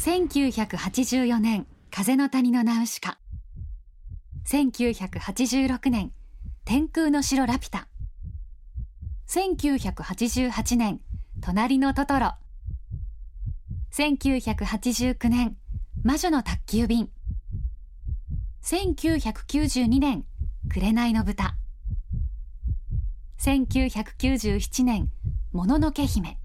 [0.00, 3.18] 1984年風の谷のナウシカ。
[4.46, 6.10] 1986年
[6.64, 7.86] 天空の城ラピュタ。
[9.28, 11.02] 1988年
[11.42, 12.32] 隣のトトロ。
[13.92, 15.58] 1989年
[16.02, 17.10] 魔女の宅急便。
[18.62, 20.24] 1992年
[20.70, 21.56] 紅の豚。
[23.38, 25.10] 1997年
[25.52, 26.38] もののけ姫。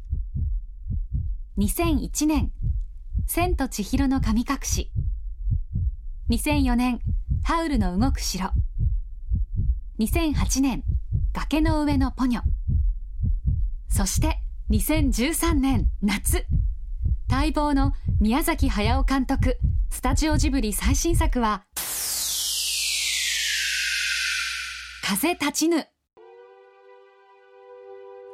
[1.58, 2.52] 2001年
[3.28, 4.92] 千と千尋の神隠し。
[6.30, 7.00] 2004年
[7.44, 8.52] ハウルの動く城。
[10.00, 10.84] 2008年
[11.34, 12.42] 崖の上のポニョ。
[13.90, 14.38] そして
[14.70, 16.46] 2013年夏。
[17.28, 19.58] 待望の宮崎駿監督
[19.90, 21.66] スタジオジブリ最新作は
[25.04, 25.88] 風立ちぬ。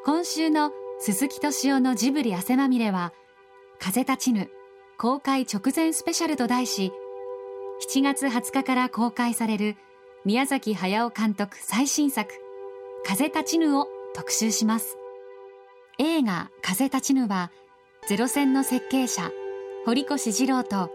[0.06, 3.14] 今週の鈴木敏夫のジブリ汗まみれは
[3.80, 4.50] 風立ちぬ。
[5.02, 6.92] 公開直前スペシャルと題し
[7.92, 9.76] 7月20日から公開される
[10.26, 12.32] 宮崎駿監督最新作
[13.04, 15.00] 風立ちぬを特集します。
[15.98, 17.50] 映画風立ちぬは
[18.08, 19.32] ゼロ戦の設計者
[19.88, 20.92] 堀越二郎と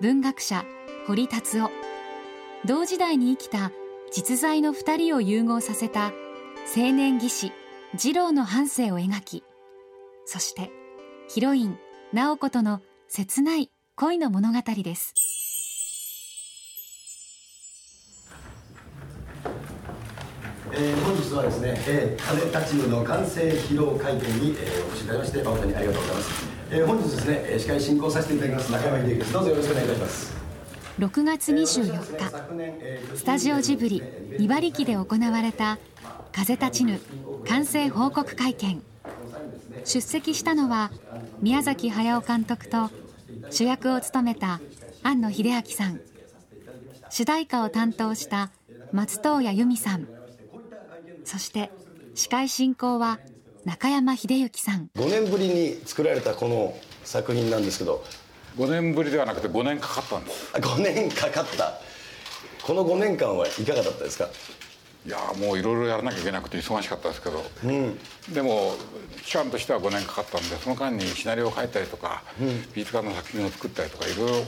[0.00, 0.64] 文学者
[1.06, 1.70] 堀達夫。
[2.64, 3.72] 同時代に生きた
[4.10, 6.14] 実在の二人を融合させた
[6.74, 7.52] 青年技師
[8.02, 9.44] 二郎の半生を描き
[10.24, 10.70] そして
[11.28, 11.76] ヒロイン
[12.14, 15.14] 直子との切ない恋の物語です。
[20.72, 29.32] えー、本日はですね、えー、風立ちぬの完成披露会見に、えー、お越しいただきまして誠にありがとうございます、えー、本日ですね司会進行させていただきます中山秀樹です。
[29.32, 30.34] どうぞよろしくお願いいたします。
[30.98, 34.00] 6月24日スタジオジブリ
[34.38, 35.78] 2割期で行われた
[36.32, 37.00] 風立ちぬ
[37.46, 38.82] 完成報告会見
[39.84, 40.90] 出席したのは
[41.40, 42.90] 宮崎駿監督と
[43.50, 44.60] 主役を務めた
[45.02, 46.00] 庵野秀明さん。
[47.10, 48.50] 主題歌を担当した
[48.92, 50.08] 松任谷由実さん。
[51.24, 51.70] そして
[52.14, 53.18] 司会進行は
[53.64, 54.90] 中山秀幸さん。
[54.94, 58.04] 5年ぶりに作られたこの作品なんですけど。
[58.56, 60.52] 5年ぶりではなくて5年かかったんです。
[60.52, 61.74] 5年かかった。
[62.64, 64.28] この5年間はいかがだったですか？
[65.06, 67.98] いやもういろいろやらなきゃいけなくて忙しかったですけど、うん、
[68.32, 68.74] でも
[69.22, 74.44] 期間としては5年かかったんでその間にシナリオを書いたりとか、うん、美術館の作品を作ったりとかいろいろ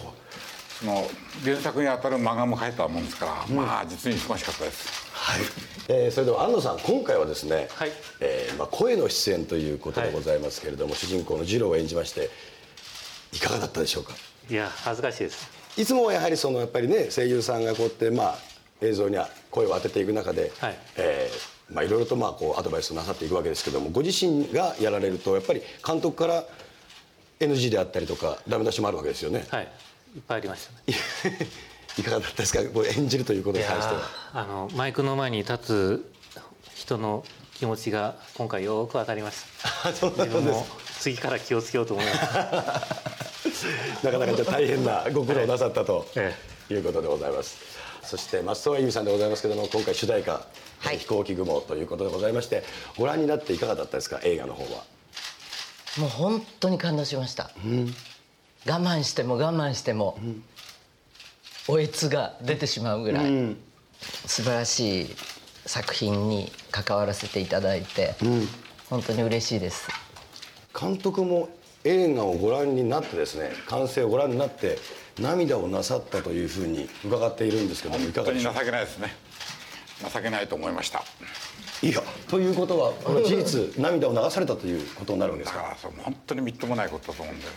[0.80, 1.04] その
[1.44, 5.06] 原作にあたる漫画も書いたもんですから、うん、まあ実に忙しかったです。
[5.12, 5.40] はい、
[5.88, 7.90] えー、それでは安野さん今回はですね、はい、
[8.20, 12.30] えー、まあ、声の出演ということでございますけれども、はい、主人公の次郎を演じまして
[13.32, 14.14] いかがだったでしょうか？
[14.48, 15.50] いや恥ずかしいです。
[15.78, 18.38] いつもはやはりそのやっぱりね声優さんがこうやってまあ
[18.80, 20.78] 映像には声を当てていく中で、はい。
[20.96, 26.44] えーまあ、いろいろとまあこうアドバイスをなさっていくわけですけどもご自身がやられるとやっぱり監督から
[27.40, 29.44] NG であったりとかダメ出しもあるわけですよね。
[29.50, 29.62] はい、
[30.14, 31.38] いっぱいありましたね。
[31.98, 32.62] いかがだったですか？
[32.72, 34.00] これ演じるということに関しては。
[34.32, 36.12] あのマイクの前に立つ
[36.76, 39.38] 人の気持ちが今回よく分かりまし
[39.82, 40.66] た自分も
[41.00, 42.36] 次から気をつけようと思います。
[44.06, 46.06] なかなかじゃ大変なご苦労なさったと、
[46.70, 47.56] いうことでございます、
[48.06, 50.46] そして松任谷由実さんでございますけども今回主題歌
[50.78, 52.62] 「はい、飛行機雲」ということでございまして
[52.96, 54.20] ご覧になっていかがだったですか？
[54.22, 54.84] 映画の方は。
[55.98, 57.94] もう本当に感動しました、うん、
[58.66, 60.44] 我慢しても我慢しても、うん
[61.68, 63.56] おえつが出てしまうぐらい、うん、
[64.26, 65.16] 素晴らしい
[65.64, 68.48] 作品に関わらせていただいて、うん、
[68.88, 69.88] 本当に嬉しいです。
[70.80, 71.48] 監督も
[71.88, 74.78] 映画をご覧になってですね完成をご覧になって
[75.20, 78.54] 涙をなさったというふうに伺っているんですけどもいかがでしょう？
[78.54, 79.14] 情けないですね。
[80.12, 81.02] 情けないと思いました。
[81.82, 82.92] いやということは
[83.22, 85.58] 事実涙を流されたということになるんですか？
[85.58, 87.52] だから本当にみっともないことだと思うんだよ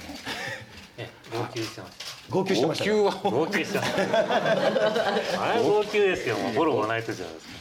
[1.32, 1.94] 号泣してまし
[2.28, 2.34] た。
[2.34, 5.44] 号泣してました、号泣号泣してました。
[5.44, 6.38] あれ号泣ですよ。
[6.38, 7.54] もうボロボロ泣いてるじゃないですか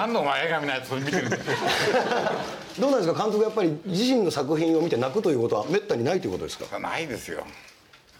[0.00, 1.28] 何の前映画見ないやつ見てる
[2.78, 3.22] どうなんですか？
[3.24, 6.78] 監督やっぱり自身の作品を見て泣くということはめったにないということですか？
[6.78, 7.44] ないですよ。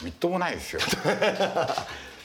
[0.02, 0.80] みっともないですよ。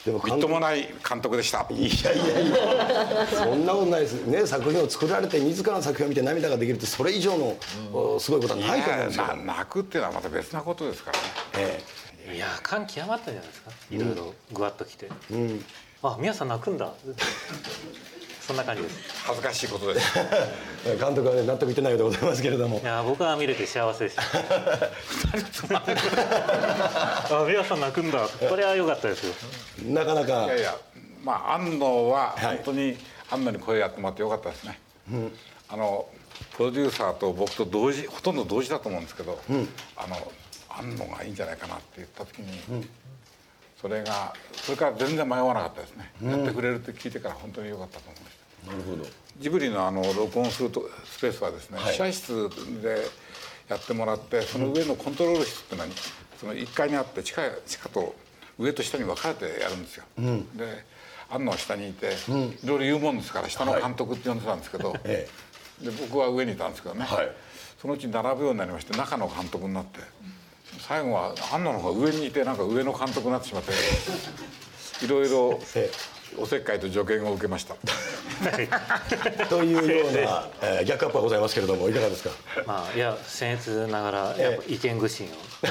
[0.06, 1.66] でもみっともない監督でした。
[1.68, 4.24] いやいやいやそんなことないです。
[4.26, 7.56] ね作品を作られて自らの作品を見て涙ができるってそれ以上の、
[8.12, 11.24] うん、すごいことはないと思うんですよ泣くっていうのはまた別なことですからね、
[11.58, 11.82] え
[12.30, 13.70] え、いや感極まったんじゃないですか。
[13.90, 15.64] いろいろぐわっときて、うん、
[16.04, 16.92] あ宮さん泣くんだ
[18.46, 19.24] そんな感じです。
[19.24, 20.14] 恥ずかしいことです。
[21.00, 22.80] 監督はね納得いってないようでございますけれども。
[22.80, 24.22] いや僕は見れて幸せでした
[27.40, 28.28] あ宮さん泣くんだ。
[28.48, 29.34] これは良かったですよ。
[29.86, 30.44] なかなか。
[30.44, 30.78] いやいや
[31.26, 32.96] まあ安野は本当に
[33.30, 34.78] 安野に声やってもらってよかったですね、
[35.10, 35.32] うん、
[35.68, 36.08] あの
[36.56, 40.32] プロデューサーと僕と同時ほとんど同時だと思うんですけど、うん、あの
[40.68, 42.88] あんのがいいんじゃないかなって言った時に、うん、
[43.80, 48.18] それがそれから全然迷わなかったですね、うん、やってくれるって聞いてから本当に良かったと思
[48.66, 49.08] なるほど。
[49.38, 52.50] ジブリのあの録音するとスペースはですね、はい、試写室
[52.82, 53.06] で
[53.68, 55.90] やってもらってその上のコントロール室って何、
[56.38, 58.14] その1階にあって地下地下と
[58.58, 60.64] 上と下に分かれてやるんですよ、うん、で
[61.28, 65.26] 安野は下にいて、うん、いろいろ言うもんですから下の監督って呼んでたんですけど、はい、で
[66.08, 67.30] 僕は上にいたんですけどね、はい、
[67.80, 70.00] そのうち並ぶようになりまして中の監督になって
[70.78, 73.72] 最後は安野の方が上にいてなんか上の監督になってしまって
[75.04, 75.60] いろいろ
[76.38, 77.76] おせっかいと助言を受けました。
[79.48, 82.30] というような、えー、逆アップはございますけれどもいかがですか？
[82.66, 85.30] まあいや僭越ながらやっぱ意見具心を。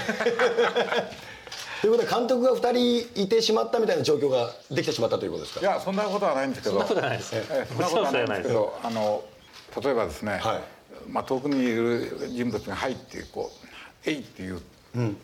[1.82, 2.72] ということで監督が2
[3.12, 5.62] 人いてしまったみたいな状況ができてしまったということですか？
[5.62, 6.80] いやそんなことはないんですけど。
[6.80, 9.24] そんなことはないです、ええ、そんなことはないんですけどあの
[9.84, 10.62] 例えばですね、はい、
[11.08, 13.68] まあ、遠くにいる人物が「はい」ってこう
[14.10, 14.62] 「えい」っていううん、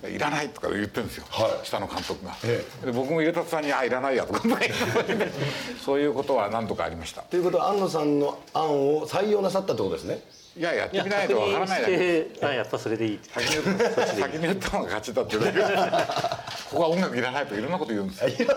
[0.10, 4.42] いらないとか言ってるんですよ、はい、下の監督が、ええ、で僕も入れた途端に「あいらないや」とか。
[5.84, 7.22] そういうことは何度かありました。
[7.24, 10.22] ということは安野さんの案を採用なさったってことですね。
[10.58, 12.28] いややってみないとわからないだけ。
[12.42, 13.20] あやっぱそれでいい。
[13.24, 15.42] 先に言った先に言ったのが勝ちだっていう
[16.72, 18.48] ここは音楽いらないといろんなこと言うんですよ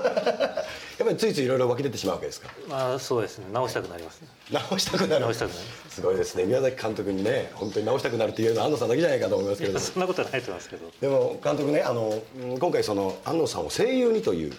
[0.98, 2.48] やっぱりついついいろいろ湧き出てしまうわけですか？
[2.68, 3.46] まあそうですね。
[3.52, 5.20] 直したくなります、ね、直したくなる。
[5.22, 6.00] 直したくなるす。
[6.00, 6.44] ごいですね。
[6.44, 10.92] 宮崎監督にね本当に直したくなるっていうのは安野さんだけじゃないかと思いますけれどそんなことはないと思いますけど。
[11.00, 12.22] でも監督ねあの
[12.58, 14.52] 今回その安野さんを声優にという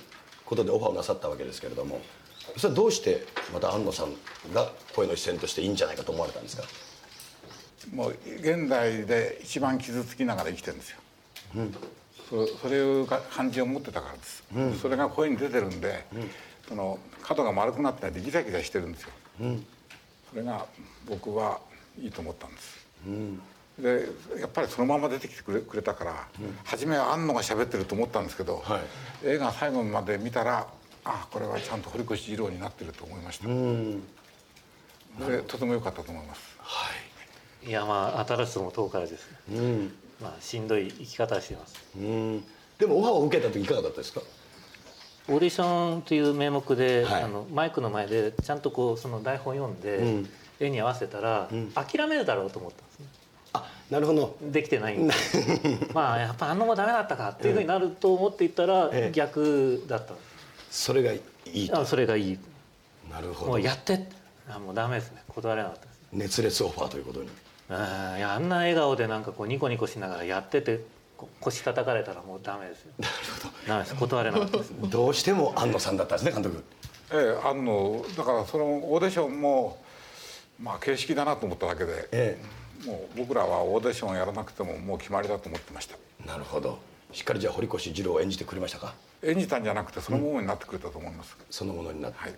[0.46, 2.02] ことでオファーをなさったわけですけれども
[2.58, 4.14] それはどうしてまた安野さん
[4.54, 6.64] が声の一線としていいんじゃないかと思われたんですか？
[7.94, 10.98] もう現代で一番傷つきながら生きてるんですよ、
[11.56, 11.76] うん、
[12.30, 16.30] そそれいう感じを持ってたからです、うん、それが声に出てるんで、うん、
[16.68, 19.10] その角が丸くなったりギザギザしてるんですよ、
[20.32, 20.66] それが
[21.08, 21.60] 僕は
[22.00, 22.88] いいと思ったんです、
[23.80, 26.28] でやっぱりそのまま出てきてくれくれたから、
[26.64, 28.80] 初めは庵野が喋ってると思ったんですけど、は
[29.24, 30.68] い、映画最後まで見たら
[31.04, 33.48] あこれはちゃんと堀越二郎になってると思いました、
[35.28, 36.90] でとても良かったと思います、は
[37.64, 37.70] い。
[37.70, 42.44] いやまあ新しさも遠からです、うん、まあしんどい生き方してます、うん、
[42.78, 44.22] でもオファーを受けた時いかがだったですか？
[45.28, 50.30] オーディションという名目で、はい、あのマイクの前でちゃんとこうその台本読んで、うん、
[50.60, 53.06] 絵に合わせたら、うん、諦めるだろうと思ったんですね。
[53.54, 54.38] あなるほど。
[54.42, 55.14] できてないんで。
[55.94, 60.14] まあやっぱあのもダメだったかっていうふうになると思っていったら、逆だった、
[60.70, 61.72] それがいい。
[61.72, 62.40] あそれがいい。
[63.10, 63.52] なるほど。
[63.52, 64.08] もうやって。
[64.48, 65.24] あもうダメですね。
[65.30, 66.00] 断れなかったです。
[66.12, 67.30] 熱烈オファーということに
[67.70, 70.82] あいやあんな笑顔でなんかこうニコニコしながらやってて
[71.40, 72.92] 腰叩かれたらもうダメですよ。
[73.00, 73.54] なるほど。
[73.68, 73.96] ダメです。
[73.96, 74.74] 断れなかったです。
[74.90, 76.64] どうしても安野さんだったんですね監督。
[77.12, 79.82] ええ安野だからそのオーディションも
[80.62, 82.40] まあ形式だなと思っただけで、え
[82.84, 85.96] え、もう僕らはオーディションやらなくてももう決まりだと思ってました。
[86.26, 86.78] なるほど。
[87.14, 88.94] しっかりじゃあ堀越二郎を演じてくれましたか？
[89.24, 92.34] 演じたんじゃなくてそのものになってくれたと思います、うん、そのものになって、はい、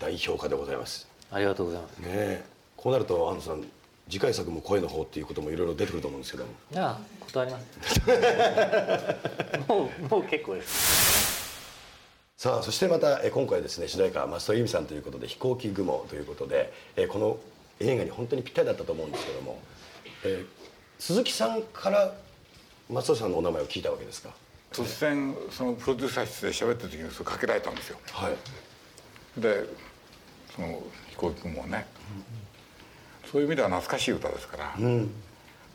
[0.00, 1.06] 大評価でございます。
[1.30, 1.98] ありがとうございます。
[1.98, 2.44] ね
[2.76, 3.64] こうなると安野さん
[4.08, 6.44] 次回作も声の方っていうこともいろいろ出てくると思うんですけど。
[6.44, 8.00] もいや断ります。
[9.68, 11.42] もうもう結構です。
[12.36, 16.72] さあそしてまた今回ですね主題歌松任谷由実さんということで「飛行機雲」ということで
[17.08, 17.38] この
[17.78, 19.60] 映画に本当にぴったりだったと思うんですけども、
[20.24, 20.46] えー、
[20.98, 22.12] 鈴木さんから
[22.90, 24.30] 松任谷さんのお名前を聞いたわけですか？
[24.72, 27.98] 突然そのプロデューサー室で喋ってる時にそれかけられたんですよ。
[28.10, 29.40] はい。
[29.40, 29.64] で
[30.56, 31.86] その飛行機雲をね、
[32.16, 32.24] うん
[33.32, 35.06] そういう意味では懐かしい歌ですから、うん、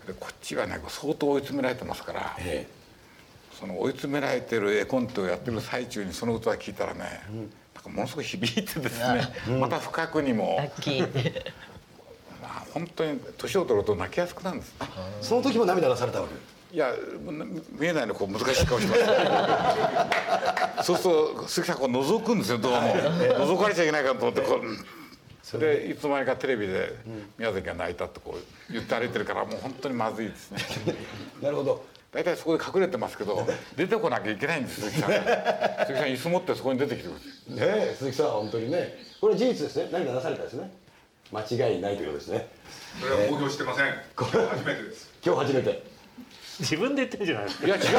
[0.06, 10.60] でこっちはね相当追い詰められてますから、ええ、その追い詰められてる絵コンテをやってる最中にその歌を聴いたらね、うん、なんかものすごい響いてですね、うん、また深くにも。
[12.40, 14.74] まあ本当に年を取ると泣きやすくなるんです。
[14.80, 14.88] ね。
[15.22, 16.28] その時も涙出されたわ
[16.72, 16.76] け？
[16.76, 16.94] いや
[17.72, 20.86] 見えないのこう難しい顔してます。
[20.86, 22.78] そうすると鈴木さんこう覗くんですよどうも。
[22.80, 24.62] 覗かれちゃいけないかと思ってこう
[25.50, 26.94] それでいつの間にかテレビで
[27.38, 30.60] 宮崎が泣いたってこう言って歩いてるからもう本当にまずいですね。
[31.42, 31.86] なるほど。
[32.12, 35.12] 大体そこで隠れてますけど出てこなきゃいけないんです鈴木さん。
[35.16, 37.13] 鈴木さん椅子持ってそこに出てきてく
[37.50, 38.98] るねえ鈴木さん本当にね。
[39.22, 39.88] これ事実ですね。
[39.89, 40.70] 何かなされたですね。
[41.32, 42.50] 間違いないということですね。
[43.00, 45.13] それは公表してません、今日初めてです。
[45.25, 45.84] 今日初めて
[46.60, 47.68] 自分で言ってるじゃないですか。
[47.68, 47.90] いや違うよ。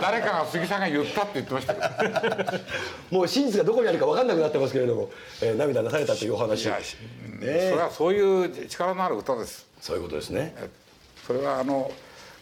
[0.00, 1.74] 誰かが杉さんが言ったって言ってました
[3.10, 5.10] もう真実がどこにあるか分かんなくなってますけれども、
[5.42, 6.64] えー、涙なされたというお話。
[6.64, 6.80] いや、ね、
[7.40, 9.66] それはそういう力のある歌です。
[9.80, 10.54] そういうことですね。
[11.26, 11.90] それはあの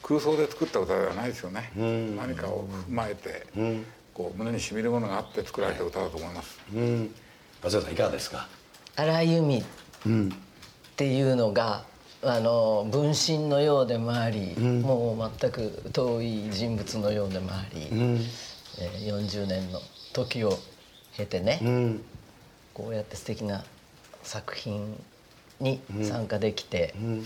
[0.03, 1.71] 空想で作った歌ではないですよね。
[1.75, 3.47] 何かを踏まえて
[4.13, 6.59] こう胸にしみるものがあって作られた歌だと思います。
[7.63, 8.47] 松田さんいかがですか？
[8.97, 9.65] 荒井由実っ
[10.97, 11.85] ていうのが
[12.27, 18.21] あの分身のようでもあり、うん、もう全く遠い人物のようでもあり、うん、
[18.79, 19.81] えー、40年の
[20.13, 20.59] 時を
[21.17, 22.05] 経てね、うん、
[22.73, 23.65] こうやって素敵な
[24.23, 24.97] 作品
[25.61, 27.25] に参加できて、うん、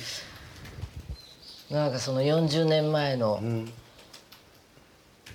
[1.71, 3.41] なんかその40年前の、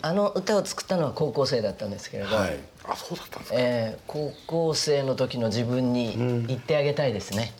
[0.01, 7.53] あの歌を作ったのは高校生だったんですけれど、はい、あそうだったんですか、えー、高校生の時の自分に言ってあげたいですね。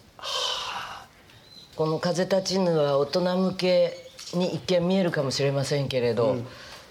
[1.76, 3.98] この「風立ちぬ」は大人向け
[4.34, 6.48] に一見見えるかもしれませんけれど、うん、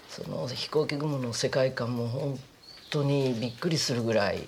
[0.09, 2.39] その飛行機雲の世界観も本
[2.91, 4.47] 当にびっくりするぐらい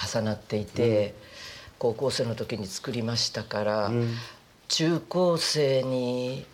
[0.00, 1.12] 重なっていて、うん、
[1.78, 4.14] 高校生の時に作りましたから、うん、
[4.68, 6.46] 中高生に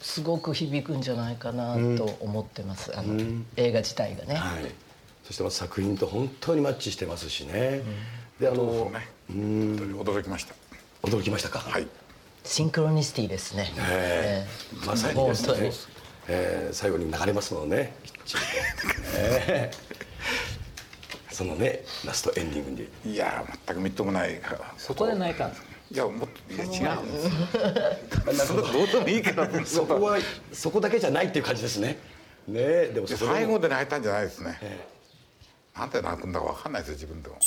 [0.00, 3.20] すごく響くんじゃないかなと思ってます、あの
[3.56, 4.36] 映画自体がね。
[4.36, 4.72] はい、
[5.24, 7.82] そして作品と本当にマッチしてますしね。
[8.38, 10.54] であの、ね、驚きました。
[11.02, 11.58] 驚きましたか？
[11.58, 11.88] はい。
[12.44, 13.72] シンクロニシティですね。
[13.78, 15.72] えー、まさにですね。
[16.28, 17.94] えー、最後に流れますものね。
[18.04, 18.46] きっちりと。
[19.16, 23.14] えー、そのねラストエンディングに。
[23.14, 24.40] いや全くみっともない。
[24.76, 25.68] そこで泣いたんですか？
[25.90, 27.18] いやもっといや違うんで
[28.34, 30.18] すどうでもいいけどそこは
[30.52, 31.98] そこだけじゃないっていう感じですね。
[32.46, 34.58] ねでも最後で泣いたんじゃないですね。
[34.60, 37.38] えー、なんで泣くんだかわかんないですよ自分でも。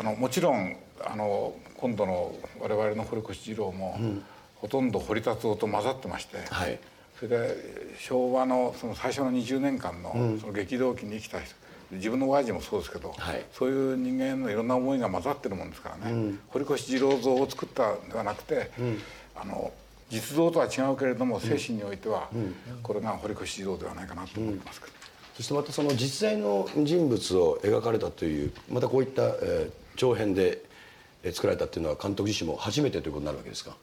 [0.00, 4.22] あのもちろんあの今度の我々の堀越二郎も、うん、
[4.56, 6.78] ほとんど堀達夫と混ざってまして、はい、
[7.16, 7.56] それで
[7.98, 11.54] 昭和のその最初の20年間の,、その激動期に生きた人
[11.90, 18.98] 自分の親父もそうですけど、はい、そういう人間のいろんな思いが混ざってるもんですからね、うん、堀越二郎像を作ったんではなくて、うん、
[19.34, 19.72] あの
[20.08, 22.28] 実像とは違うけれども精神においては、
[22.82, 25.00] これが堀越二郎ではないかなと思ってますけど。
[25.40, 30.62] そしてまたその実在の人物を描かれたというまたこういった、えー、長編で
[31.32, 33.76] 作られたっていうのは監督自身も初めてということになるわけですか？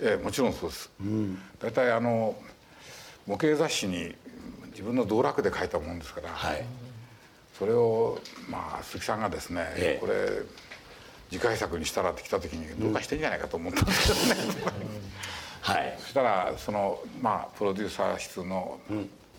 [0.00, 2.36] ええもちろんそうです、うん、大体あの
[3.26, 4.14] 模型雑誌に
[4.72, 6.64] 自分の道楽で書いたもんですから、はい、
[7.58, 8.20] それを
[8.50, 10.14] まあ鈴木さんがですね、ええ、これ
[11.30, 14.54] 次回作にしたらって来た時にどうかしてんじゃないかと思ったんですけどね、
[15.66, 18.78] うん、はい、そしたらそのまあプロデューサー室の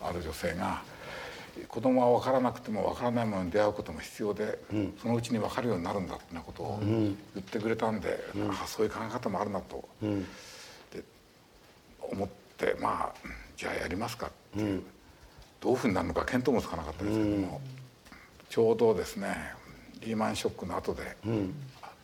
[0.02, 0.82] ある女性が、
[1.68, 10.22] 子供は分からなくても分からないものに出会うことも必要で、うん、そのうちに分かるようになるんだってなことを言ってくれたんで、うん、ああそういう考え方もあるなと、うん、
[10.92, 11.02] で
[12.00, 14.82] 思ってまあじゃあやりますかっていう、
[15.60, 17.60] どういうふうになるのか見当もつかなかったですけども、
[18.50, 19.34] ちょうどですね
[20.00, 21.16] リーマンショックの後で、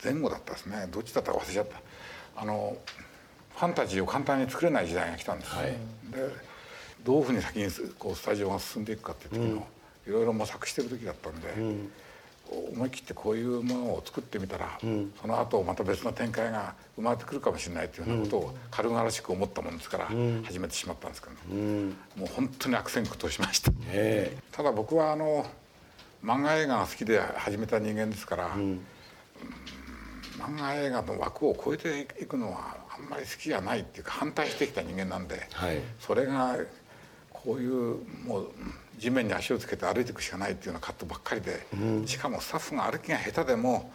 [0.03, 0.89] 前後だったですね。
[0.91, 1.81] どっちだったか忘れちゃった。
[2.37, 2.77] あの
[3.55, 5.77] ファンタジーを簡単に作れない時代が来たんです、はい、で
[7.05, 7.69] どういうふうに先に
[7.99, 9.67] こうスタジオが進んでいくかっていう時の
[10.07, 11.49] いろいろ模索してる時だったんで、
[12.75, 14.79] 思い切ってこういうものを作ってみたら、
[15.21, 20.07] その後また別の展開が生まれてくるかもしれないというようなことを軽々しく思ったもんですから
[20.45, 21.93] 始めてしまったんですけど、も
[22.25, 23.73] う本当に悪戦苦闘しました。
[24.51, 25.47] ただ僕はあの
[26.23, 28.57] 漫画映画が好きで始めた人間ですから、
[30.39, 36.57] 漫画映画の枠を超えていくのはあんまり好きじゃないっていうか反対してきた人間なんで、はい、それが
[37.45, 38.49] こういうもう
[38.99, 43.91] 地面に足をつけて歩いていくしかないっていうようなカットばっかりで、うん、しかもスタッフが歩きが下手でも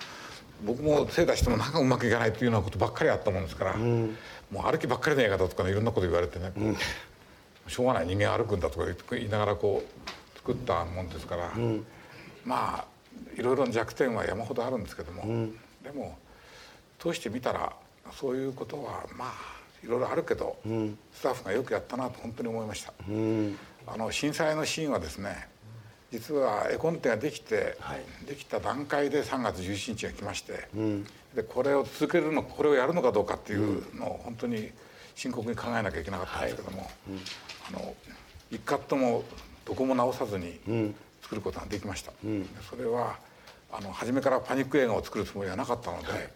[0.66, 4.18] 僕も手出してもなんかうまくいかないっていうようなことばっかりあったもんですから、うん、
[4.51, 6.77] もう歩きばっかりの映画だとか、ね、いろんなこと言われてね、うん、
[7.68, 8.86] しょうがない人間歩くんだとか
[9.16, 11.51] 言いながらこう作ったもんですから、
[12.46, 12.86] まあ
[13.36, 15.50] いろいろな弱点は山ほどあるんですけども、
[15.84, 16.18] でも
[17.00, 17.74] 通してみたら
[18.13, 25.48] そういうことはまあいろいろあるけど、うん、スタッフがよくやったなと本当に思いました、うん、あの震災のシーンはですね
[26.12, 31.04] 実は絵コンテができて、はい、できた段階で3月11日が来まして、うん、
[31.36, 34.72] でこれを続けるのこれをやるのかどうかっていうのを本当に
[35.16, 36.90] 深刻に考えなきゃいけなかったんですけども、はい、
[37.70, 37.96] あの
[38.52, 39.24] 一カットも
[39.66, 40.60] どこも直さずに
[41.22, 42.14] 作ることができました、
[42.70, 43.18] それは
[43.72, 46.30] あの初めからパニック映画を作るつもりはなかったので、はい、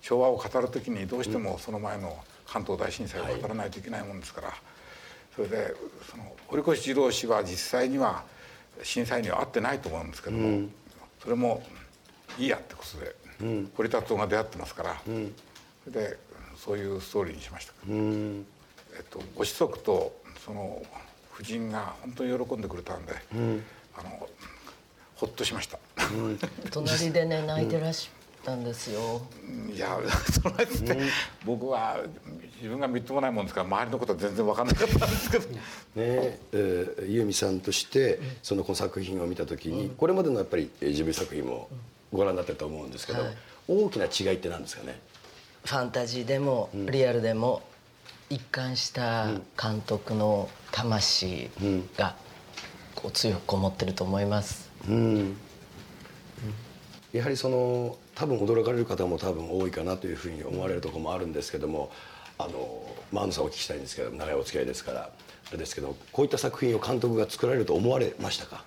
[0.00, 2.16] 昭和を語る時にどうしてもその前の
[2.52, 4.56] 関東大震災を語らないといけないもんですから、はい、
[5.36, 5.74] それで
[6.10, 8.24] その堀越二郎氏は実際には
[8.82, 10.72] 震災には遭ってないと思うんですけども、うん、
[11.22, 11.62] それも
[12.38, 15.34] いいやってことで、うん、堀達夫が出会ってますから、うん、
[15.84, 16.18] それで
[16.56, 20.12] そういうストーリーにしました、えっと、ご子息と
[20.44, 20.82] その
[21.34, 23.14] 夫人が本当に喜んでくれたんで、
[23.96, 24.28] あの
[25.16, 25.78] ほっとしました。
[26.70, 29.20] 隣でね泣いてらっしゃったんですよ。
[29.74, 29.98] いや
[30.32, 30.98] そのって、
[31.44, 32.00] 僕は
[32.56, 35.48] 自分がみっともないもんですから周りのことは全然分かんなかったんですけど。
[35.50, 35.58] ね
[35.94, 41.68] えー、ユーミさんとしてそのこの作品を見た時に、これまでのやっぱりジブリ作品も
[42.12, 43.34] ご覧になってると思うんですけど、はい、
[43.68, 44.98] 大きな違いって何ですかね？
[45.64, 47.62] ファンタジーでもリアルでも
[48.30, 49.26] 一貫した
[49.60, 51.50] 監督の魂
[51.98, 52.16] が
[52.94, 54.70] こう強くこもってると思います。
[54.88, 55.36] うん。
[57.12, 61.90] やはりその多分驚かれる方も多分多いかなというふうに思われるところもあるんですけども
[62.36, 65.10] あの、まあ、安野さんお聞きしたいんですけど長いお付き合いですからあ
[65.52, 68.62] れですけどこういった作品を監督が作られると思われましたか？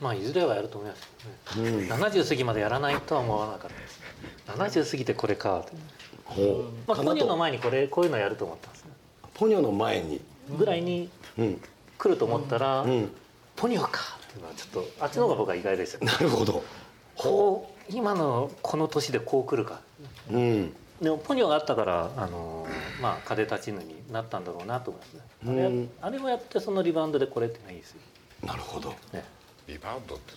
[0.00, 4.00] まあいずれはやると思います、ね、うん、70過ぎまでやらないとは思わなかったです。
[4.84, 5.64] 70過ぎてこれか
[6.24, 8.90] ほう、まあ、ポニョの前にこれこういうのやると思ったんですね。
[9.32, 10.20] ポニョの前に？
[10.58, 11.08] ぐらいに
[11.98, 12.90] 来ると思ったら、うん。
[12.90, 13.10] うん、
[13.54, 16.64] ポニョかっていうのはちょっとあっちの方が僕は意外でした、なるほど。
[17.16, 19.80] こう今のこの年でこう来るか、
[20.30, 22.66] うん、でもポニョがあったからあの
[23.00, 25.20] まあ風立ちぬになったんだろうなと思いますね。
[25.46, 28.00] あれ,、うん、あれもやってそのリバウンドでこれってのはいいですよ。
[28.44, 29.24] なるほど、ね、
[29.66, 30.32] リバウンドって。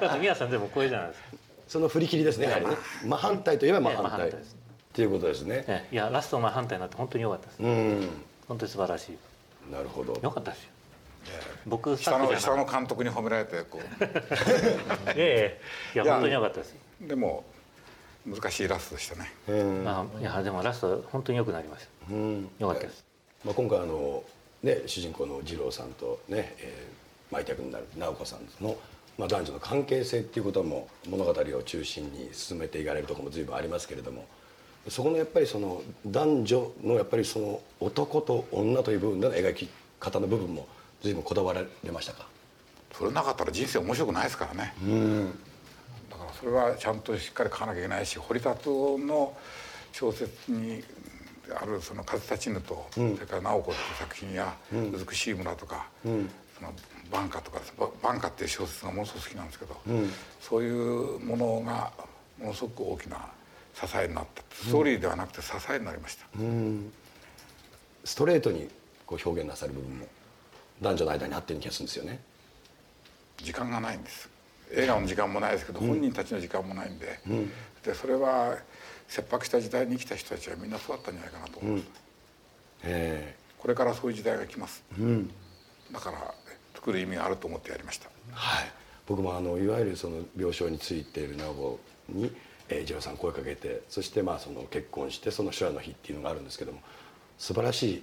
[0.00, 1.28] だって宮さんでもこれじゃないですか。
[1.68, 2.76] その振り切りですねやはりね。
[3.04, 4.30] 真反対といえば真反対。
[4.30, 4.34] っ
[4.92, 5.88] ていうことですね。
[5.92, 7.62] いやラスト真反対になって本当に良かったです。
[7.62, 8.08] うん。
[8.48, 9.72] 本当に素晴らしい。
[9.72, 10.18] なるほど。
[10.22, 10.70] 良かったですよ
[11.66, 14.04] 僕下の下の監督に褒められてこう。
[15.14, 15.60] ええ。
[15.94, 17.44] いや本当に良かったですでも
[18.26, 19.32] 難しいラストでしたね。
[19.86, 22.14] あいやでもラスト本当に良くなりました。
[22.58, 23.04] 良かったです、
[23.44, 24.22] まあ、今回あの
[24.62, 28.76] ね主人公の二郎さんとね、えー、舞役になる直子さんの、
[29.16, 34.26] まあ、男女の関係性っていうことも物語を中心に進めていかれるところも随分ありますけれども
[34.88, 39.68] そこのやっぱりその男女のやっぱりその男と女という部分での描き
[40.00, 40.66] 方の部分も
[41.02, 42.26] 随分こだわられましたか？
[42.92, 44.74] それなかったら人生面白くないですからね。
[44.82, 45.38] うん
[46.10, 49.36] だからそれはちゃんとしっかり書かなきゃいけないし堀達夫の
[49.92, 50.82] 小説に
[51.60, 56.72] あるその「風立ちぬ」と、うん、それから「直子」っていう作品や「うん、美しい村」とか、うん、その
[57.12, 57.60] 「晩夏」とか
[58.02, 59.80] 「晩夏」っていう小説がものすごく好きなんですけど、
[60.40, 61.92] そういうものが
[62.38, 63.28] ものすごく大きな
[63.74, 64.42] 支えになった。
[64.52, 66.26] ストーリーではなくて支えになりました、
[68.04, 68.68] ストレートに
[69.06, 70.06] こう表現なさる部分も
[70.80, 72.20] 男女の間にあってる気がするんですよね。
[73.38, 74.28] 時間がないんです。
[74.72, 77.20] 映画の時間もないですけど、うん、本人たちの時間もないんで。
[77.26, 78.58] うん、でそれは
[79.08, 81.84] 切迫した時代に生きた人たちはみんなそうだったんじゃないかなと思います、
[82.84, 83.22] うん、
[83.58, 84.84] これからそういう時代が来ます、
[85.90, 86.34] だから
[86.74, 88.10] 作る意味があると思ってやりました。
[88.32, 88.70] はい。
[89.06, 92.30] 僕もあのいわゆるその病床についている名簿に、
[92.68, 96.80] えー、ジローさん声かけてそしてまあその結婚してその修羅の日っていうのがあるんですけども
[97.38, 98.02] 素晴らしい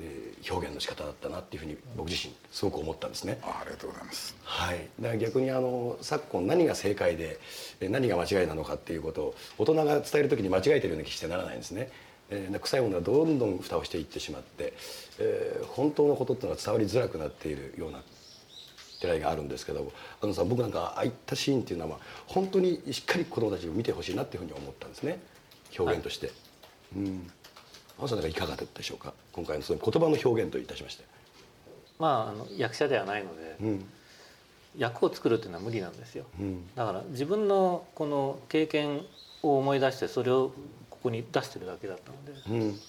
[0.00, 3.38] えー、表現の仕方だったなっていうふうに僕自身すごく思ったんですね。
[3.42, 4.36] あありがとうございます。
[4.42, 4.88] はい。
[5.00, 7.38] だから逆にあの昨今何が正解で
[7.80, 11.90] 何が間違いなのかっていうことを大人が伝える時に間違えてるような気してならないんですね。
[12.30, 14.72] えー、臭いものがどんどん蓋をしていってしまって、
[15.18, 18.02] えー、本当のことっていうのが伝わりづらくなっているような
[19.00, 25.20] 寺井があるんですけどあのさ僕なんかああいったシーンっていうのは本当にしっかり子どもたちを見てほしいなっていうふうに思ったんですね
[25.78, 26.26] 表現として。
[26.26, 26.36] はい、
[26.96, 27.30] うん
[28.00, 29.12] まさんいかがでしょうか？
[29.32, 31.04] 今回のその言葉の表現といたしまして。
[31.98, 33.84] まああの役者ではないので、うん、
[34.76, 39.02] 役を作るっていうのは無理なんですよ、うん、だから自分のこの経験
[39.42, 40.52] を思い出してそれを
[40.90, 42.10] ここに出してるだけだった
[42.50, 42.80] ので、うん、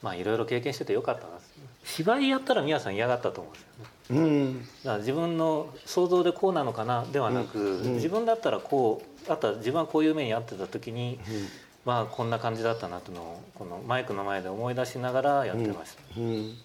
[0.00, 1.40] まあいろいろ経験しててよかったな
[1.82, 3.62] 芝居やったら皆さん嫌がったと思うんです
[4.10, 7.58] よね、うん、だから自分の想像でこうなのかなではなく、
[7.94, 11.18] 自分だったらこうあとは自分はこういう目に遭ってた時に、
[11.84, 16.26] まあこんな感じだったなというのをこのマイクの前で思い出しながらやってました、うん。
[16.26, 16.56] うん、い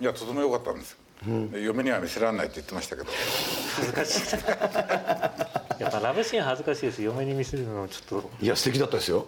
[0.00, 0.96] やとても良かったんです、
[1.26, 3.08] うん、嫁には見せられないって言ってましたけど。
[3.76, 4.36] 恥ずかしい。
[5.82, 7.02] やっぱラブシーン恥ずかしいです。
[7.02, 8.30] 嫁に見せるのちょっと。
[8.40, 9.26] いや素敵だったですよ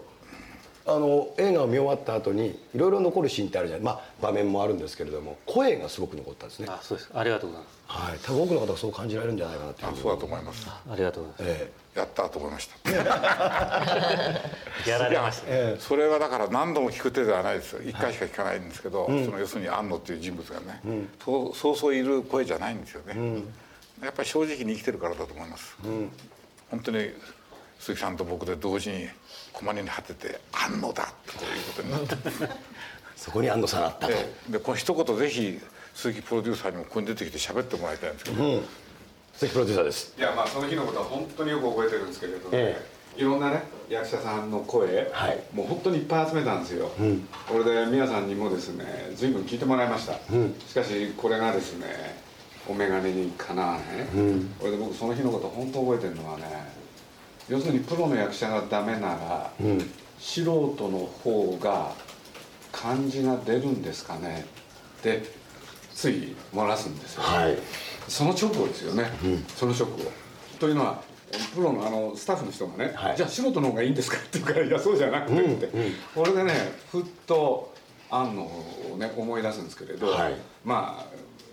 [0.89, 6.69] あの映画を見終わった後にいろいろ残るシーンってあるじゃないまあ場面もあるんですけれども声がすごく残ったんですね。
[6.71, 7.11] あそうです。
[7.13, 7.77] ありがとうございます。
[7.87, 8.19] はい。
[8.19, 10.69] 多分多くの方がそう感じられるんじゃないかなってあそうだと思います。
[10.69, 12.91] ありがとうございます、ええ、やったと思いました。
[14.89, 23.35] やられました、ええ、それはだから何度も聞く手ではないです一回しか聞かないんですけど、はい、その要するに安野っていう人物がね、うん、そうそうそういる声じゃないんですよね、うん、
[24.03, 26.11] やっぱり正直に生きてるからだと思います、うん、
[26.71, 27.11] 本当に
[27.79, 29.09] 鈴木さんと僕で同時に
[29.57, 32.17] 駒に果てて「安野だ!」ということになって
[33.17, 34.13] そこに安野さんあったと。
[34.51, 35.61] でこの一言ぜひ
[35.95, 38.65] 鈴木プロデューサーにもここに出てきて喋ってもらいたいんですけど、うん、
[39.35, 40.15] 鈴木プロデューサーです。
[40.17, 51.87] いやまあその日のことは本当によく覚えてるんですけれどね、ええ、いろんなね役者さんの声、はい、もう本当にいっぱい集めたんですよ、うん、これで皆さんにもですね随分聞いてもらいました、うん、しかしこれがですね
[52.69, 56.45] お眼鏡にかなわね、うん、これで僕その日のこと本当覚えてるのはね
[57.49, 59.79] 要するにプロの役者がダメなら、うん、
[60.19, 61.93] 素人の方が
[62.73, 64.45] 感じが出るんですかね。
[64.99, 65.23] って
[65.95, 67.57] つい漏らすんですよ、はい、
[68.09, 69.99] その直後ですよね、うん、その直後。
[70.59, 71.03] というのは
[71.55, 76.53] プロのあのスタッフの人がね、はい、じゃあ素人の方がいいんですかって言うからいやそうじゃなくてって、うんうん、これでね
[76.91, 77.75] ふっと
[78.11, 81.07] 庵野をね思い出すんですけれど、はい、まあ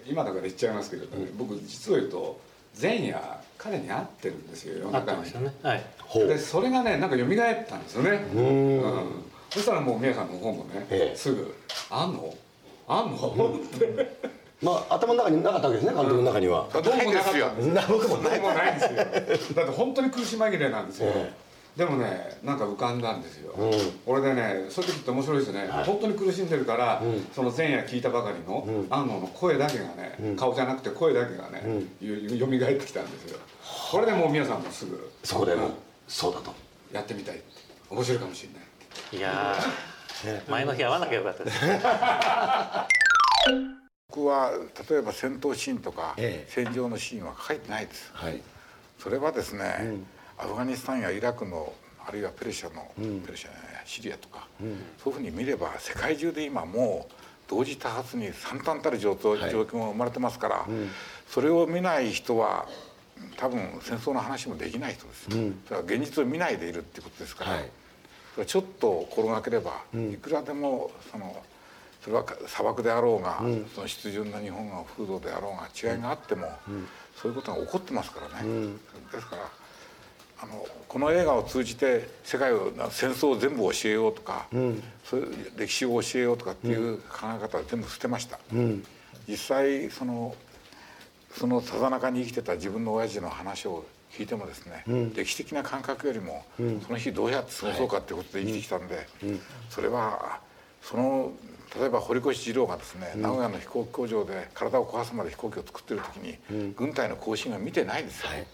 [0.07, 2.39] 今だから言っちゃいますけれどね、うん、僕実を言うと
[2.79, 3.19] 前夜
[3.57, 5.53] 彼に会ってるんですよ夜中に、ね。
[5.61, 5.83] はい、
[6.27, 7.27] でそれがねなんか蘇っ
[7.67, 8.11] たんですよね。
[8.35, 11.55] うん、そしたらもう宮さんの方もね、ええ、すぐ
[11.89, 12.33] 「あんの？
[12.87, 14.33] あんの?」って。
[14.61, 17.51] まあ頭の中になかったわけですね監督の中には、うん、どうもなかった。
[17.51, 17.79] んですよ。
[17.89, 19.55] 僕もないんですよ。
[19.55, 21.42] だって本当に苦し紛れなんですよ、ええ
[21.75, 23.71] でもねなんか浮かんだんですよ、うん、
[24.05, 31.63] 俺でねそういう時って面白いですね、はい、本当に苦しんでるから、うん、その前夜聞いたばかりの、うん、安野の声だけがね、うん、顔じゃなくて声だけがね、
[32.01, 33.39] うん、よみがえってきたんですよ。
[33.91, 35.71] これでもう皆さんもすぐそこでも、
[36.07, 36.53] そうだと。
[36.91, 37.45] やってみたいって。
[37.89, 38.63] 面白いかもしれない。
[39.17, 39.55] いや
[40.49, 41.59] 前の日会わなきゃよかったです。
[44.09, 44.51] 僕は
[44.89, 48.39] 例えば戦闘シーンとか、ええ、戦場のシーンは書いてないです、はい、
[48.99, 49.97] それはですね、
[50.37, 51.73] アフガニスタンやイラクの
[52.05, 57.13] あるいはペルシャの、うん、ペルシャやシリアとか、うん、そういうふうに見れば世界中で今もう
[57.49, 60.89] 同時多発に惨憺たる状況,、状況が生まれてますから、うん、
[61.27, 62.67] それを見ない人は
[63.37, 71.43] 多分戦争の話もできない人です、うん、それは現実を見ないでいるっていうことですから、はい、ちょっと心がければ、いくらでもその
[72.03, 73.41] それは砂漠であろうが、
[73.73, 76.51] その湿潤な日本が風土であろうが違いがあっても、
[77.15, 78.73] そういうことが起こってますからね。
[79.09, 79.62] ですから
[80.43, 88.83] あのこの映画を通じて世界を戦争を全部教えようとか、うん、そういう歴史を教えようとかっていう考え方は全部捨てました、うん、
[89.25, 90.35] 実際その
[91.31, 96.45] そのさざなかに生きてた自分の親父の話を聞いてもですね、うん、歴史的な感覚よりも、
[96.85, 99.07] その日どうやって過ごそうかっていうことで生きてきたんで、
[99.71, 100.39] それは
[100.83, 101.31] その
[101.75, 108.45] 例えば堀越二郎がですね、名古屋の飛行機工場で体を壊すまで飛行機を作ってる時に、軍隊の行進は見てないですよ、はい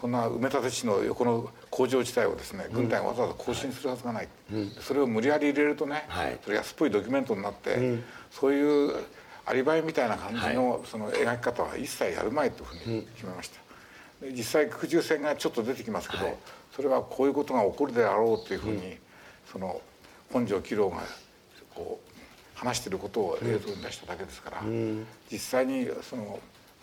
[0.00, 8.94] そんな埋め立て地の横の工場地帯をですね軍隊がわざわざ更新するはずがない、うん、それを無理やり入れるとね、はい、それ安っぽいドキュメントになって、うん、そういう
[9.44, 16.36] アリバイみたいな感じのその描き方は一切やるまいというふうに決めました、で実際空中戦がちょっと出てきますけど、はい、
[16.74, 18.96] それはこういうことが起こるであろうというふうに、
[19.50, 19.80] その
[20.32, 21.02] 本庄喜郎が
[21.74, 24.62] こう話していることを映像に出しただけですから、
[25.30, 26.38] 実際にその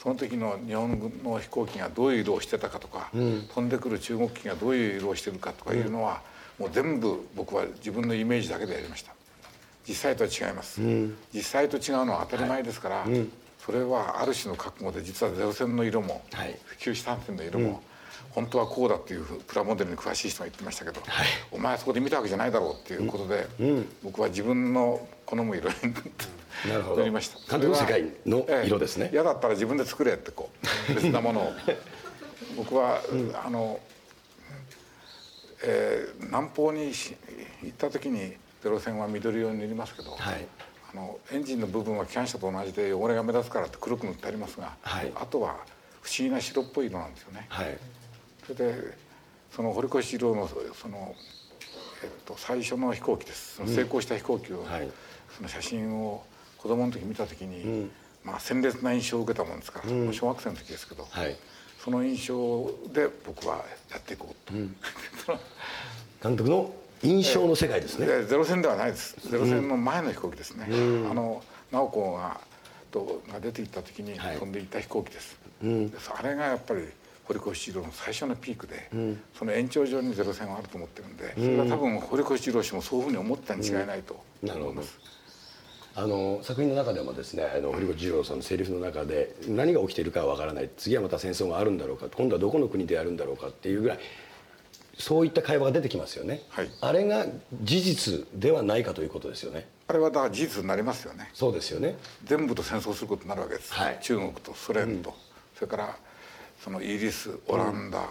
[0.08, 6.22] その時の日本軍の飛行機がどういう色をしてたかとか、うん、飛んでくる中国機がどういう色をしてるかとかいうのは、
[6.58, 9.12] うん、もう全部僕は自分のイメージだけでやりました。
[9.86, 13.26] 実際とは違います、うん、実際と違うのは当たり前ですから、はい、
[13.60, 17.84] それはある種の覚悟で実はゼロ戦の色も、はい、普及した線の色も、
[18.38, 23.48] 本当はこうだっていうプラモデルに詳しい人が言ってましたけど、はい、お前はそこで見たわけじゃないだろうっていうことで、
[24.04, 25.76] 僕は自分の好む色に
[26.70, 27.04] なるほど。
[27.04, 29.10] りました監督の世界の 色ですね。
[29.12, 30.52] 嫌、ええ、だったら自分で作れってこ
[30.88, 31.52] う別なものを。
[32.56, 33.80] 僕は、うん、あの、
[35.64, 36.92] えー、南方に
[37.64, 40.48] 行った時にゼロ戦は緑色に塗りますけど、はい、
[40.94, 45.58] あのエンジンの部分は機関車と同じで汚れが目立つからって黒く塗ってありますが、はい、あとは
[46.04, 47.48] 不思議な白っぽい色なんですよね。
[47.50, 47.78] はい、
[48.48, 48.98] それで
[49.52, 51.16] その堀越色のその、
[52.04, 53.62] えっと、最初の飛行機です。
[53.66, 54.90] 成功した飛行機を、うんはい、
[55.36, 56.24] その写真を
[56.58, 57.92] 子供の時見た時に、うん、
[58.24, 61.36] まあ鮮烈な印象を受けたもんですから、うん、小学生の時ですけど、はい、
[61.84, 64.76] その印象で僕はやっていこうと、うん、
[66.24, 69.16] 監督の印象の世界ですね、ゼロ戦ではないです。
[69.30, 70.66] ゼロ戦の前の飛行機ですね、
[71.12, 72.40] あの直子が
[72.92, 76.82] とが出ていった時に飛んでいた飛行機です、はい、あれがやっぱり
[77.28, 84.98] 堀越一郎の最初のピークで、うん、その延長上にゼロ戦はあると思ってるんで、それは多分堀越一郎氏もそういうふうに思ったに違いないと思います。
[85.94, 90.70] あの作品の中でもですねあの堀越二郎さんのセリフの中で何が起きているかはわからない。
[90.78, 94.00] 次はまた戦争があるんだろうか今度はどこの国でやるんだろうかっていうぐらい
[94.98, 97.28] そういった会話が出てきますよね、はい、あれが
[97.62, 99.68] 事実ではないかということですよね。
[99.88, 101.30] あれはだから事実になりますよね。
[101.34, 101.98] そうですよね。
[102.26, 105.16] 全部と戦争することになるわけです、はい、中国とソ連と、うん、
[105.56, 105.98] それから
[106.60, 108.06] そのイギリスオランダ、うん、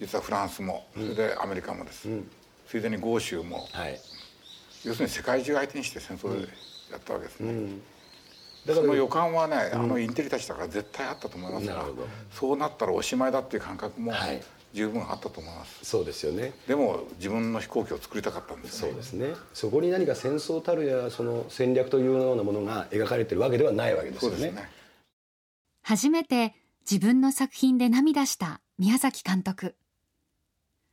[0.00, 2.30] 実はフランスもそれでアメリカもです、うん、
[2.68, 3.98] ついでに豪州も、はい、
[4.84, 6.48] 要するに世界中相手にして戦争で
[6.90, 7.82] やったわけですね、うん、だか
[8.70, 11.84] らその予感はね、あのインテリたちだから絶対あったと思いますが、
[12.32, 14.12] そうなったらおしまいだっていう感覚も、
[14.72, 15.84] 十分あったと思います。
[15.84, 16.52] そうですよね。
[16.68, 19.34] でも自分の飛行機を作りたかったんです、ね、そうですね。
[19.54, 24.68] そこに何か戦争たるやその戦略というようなものが描かれてるわけではないわけですよね、ね、
[25.82, 26.54] 初めて
[26.88, 29.74] 自分の作品で涙した宮崎監督。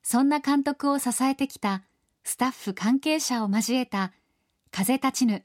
[0.02, 1.84] そんな監督を支えてきた
[2.24, 4.12] スタッフ関係者を交えた
[4.72, 5.44] 風立ちぬ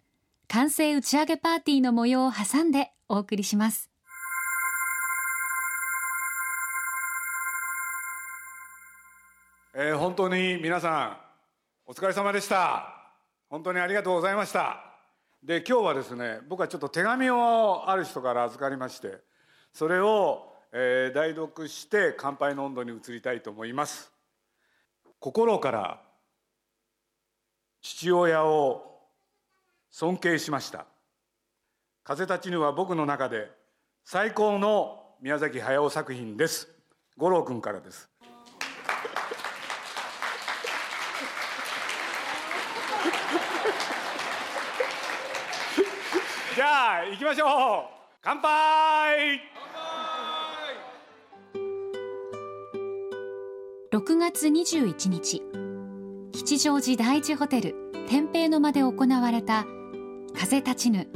[0.48, 3.90] 完成打ち上げパーティーの模様を挟んでお送りします。
[9.74, 11.16] えー、本当に皆さん
[11.84, 13.12] お疲れ様でした。
[13.50, 14.82] 本当にありがとうございました。
[15.42, 19.27] で今日はですね僕はちょっと手紙をある人から預かりまして
[19.78, 24.10] それを、えー、代読して乾杯の温度に移りたいと思います。
[25.20, 26.02] 心から
[27.80, 28.98] 父親を
[29.88, 30.86] 尊敬しました。
[32.02, 33.52] 風立ちぬは僕の中で
[34.04, 36.68] 最高の宮崎駿作品です。
[37.16, 38.10] 五郎君からです。
[46.56, 47.98] じゃあ行きましょう。
[48.20, 49.57] 乾杯！
[53.98, 55.42] 6月21日。
[56.30, 57.74] 吉祥寺第一ホテル
[58.06, 59.66] 天平の間で行われた
[60.38, 61.08] 風立ちぬ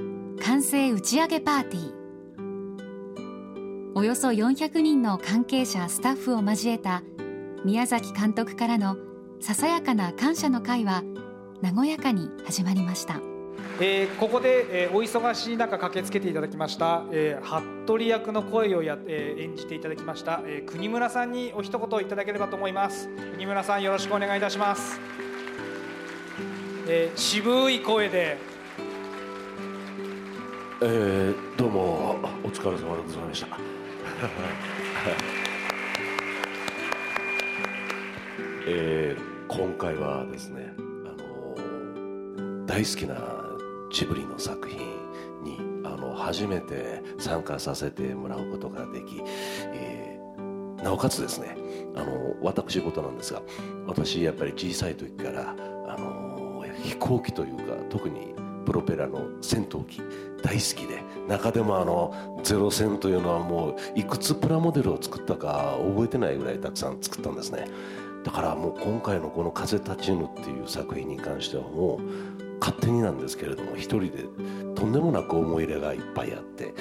[0.43, 1.93] 完成打ち上げパーティー。
[3.95, 7.05] およそ400人の関係者スタッフを交えた
[7.65, 8.97] 宮崎監督からの
[9.41, 11.05] ささやかな感謝の会は
[11.63, 13.32] 和やかに始まりました。
[13.85, 23.09] えー、ここで、えー、お忙しい中駆けつけていただきました、えー、服部役の声をや、えー、演じていただきました、えー、国村さんにお一言いただければと思います。
[23.33, 25.01] 国村さんよろしくお願いいたします、
[26.87, 28.37] えー、渋い声で。
[30.81, 33.59] えー、どうもお疲れ様でございました。
[38.65, 40.83] えー、今回はですね、あ
[41.21, 41.57] の
[42.65, 43.42] 大好きな
[43.93, 44.79] ジブリの作品
[45.43, 49.23] にあの初めて参加させてもらうことができ、
[49.73, 51.57] えー、なおかつですね
[51.95, 53.43] あの私事なんですが
[53.87, 55.55] 私やっぱり小さい時から
[55.89, 60.01] あの飛行機というか特にプロペラの戦闘機
[60.43, 67.67] 大好きで中でもあのゼロ戦というのはもういくつプラモデルを作ったか覚えてないぐらいたくさん作ったんですね。
[68.25, 71.99] だからもう今回のこの「風立ちぬ」っていう作品に関してはも
[72.39, 74.25] う勝手になんですけれども一人で
[74.77, 76.75] とんでもなく思い入れがいっぱいあって。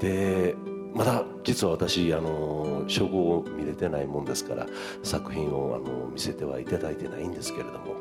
[0.00, 0.56] で
[0.92, 4.66] まだ実は私あの称号を見れてないもんですから
[5.04, 7.94] 作品をあの見せてはいただいてないんですけれども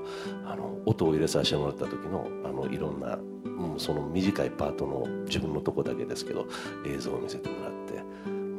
[0.44, 6.48] あの音を入れさせてもらった時のあのいろんな、うん、その短いパートの自分のとこだけですけど
[6.84, 8.02] 映像を見せてもらって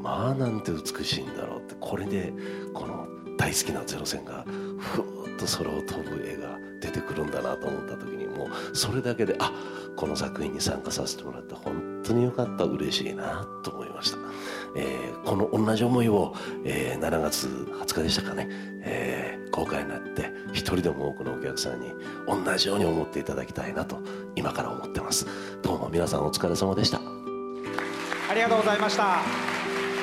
[0.00, 2.32] まあなんて美しいんだろうってこれで
[2.72, 4.44] この大好きなゼロ戦が
[4.78, 9.52] ふーっと空を飛ぶ絵が出てくるんだなと思った時にもうそれだけであ
[9.96, 12.70] この作品に参加させてもらって本当によかった。
[12.80, 14.18] 嬉しいなと思いました、
[14.76, 18.48] えー、この同じ思いを、えー、7月20日でしたかね、
[18.82, 21.92] えー、公開になって一人でも多くのお客さんに
[22.26, 23.98] 同じように思っていただきたいなと
[24.36, 25.26] 今から思ってます。
[25.62, 27.00] どうも皆さんお疲れ様でした。
[28.30, 29.18] ありがとうございました。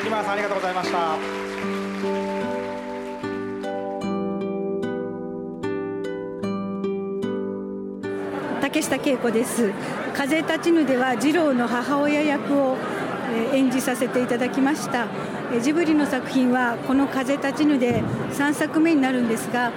[0.05, 2.46] 今さんありがとうございました。
[8.67, 9.71] 竹下恵子です。
[10.13, 12.75] 風立ちぬでは次郎の母親役を
[13.53, 15.07] 演じさせていただきました。
[15.61, 18.03] ジブリの作品はこの風立ちぬで
[18.33, 19.71] 3作目になるんですが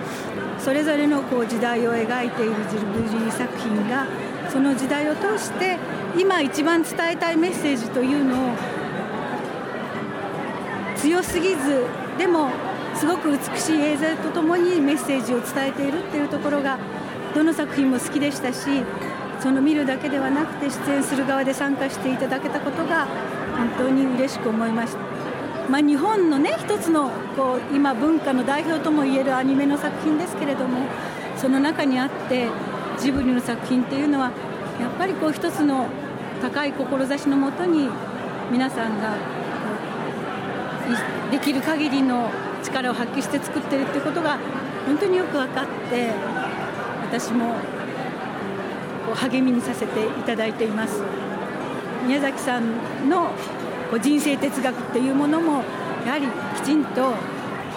[0.58, 4.08] それぞれのこう時代を描いているジブリ作品が
[4.50, 5.78] その時代を通して
[6.18, 8.56] 今一番伝えたいメッセージというのを
[10.96, 11.86] 強すぎず
[12.18, 12.50] でも
[12.96, 16.76] すごく美しい映像とともにメッセージを伝えているっていうところが
[17.34, 18.82] どの作品も好きでしたし
[19.40, 23.06] その見るだけではなくて出演する側で参加していただけたことが
[23.56, 24.98] 本当に嬉しく思いました、
[25.70, 30.86] まあ、日本のね一つのこう今文化の代表ともいえるアニメの作品ですけれども
[31.36, 32.48] その中にあって
[32.98, 34.30] ジブリの作品っていうのは
[34.80, 35.86] やっぱりこう一つの
[36.42, 37.88] 高い志のもとに
[38.50, 39.14] 皆さんが
[41.30, 42.30] できる限りの
[42.62, 44.38] 力を発揮して作ってるってことが
[44.86, 46.10] 本当によく分かって
[47.10, 47.54] 私も
[49.04, 51.02] こう励みにさせていただいています。
[52.06, 53.32] 宮崎さんの
[54.00, 55.64] 人生哲学っていうものも
[56.06, 57.14] やはりきちんと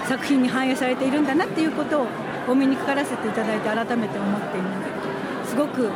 [0.08, 2.08] 作品に反映されているんだなっていうことを
[2.48, 5.50] お目にかからせていただいて改めて思っています。
[5.50, 5.94] すごくこ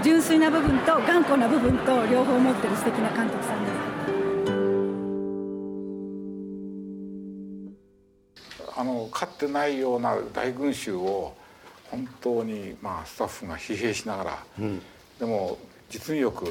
[0.00, 3.76] う純粋な部分と頑固な部分と両方持ってる素敵な監督さんです。
[8.76, 11.34] あの飼ってないような大群衆を
[11.90, 14.82] 本当にまあスタッフが疲弊しながら、うん、
[15.18, 16.44] でも実によく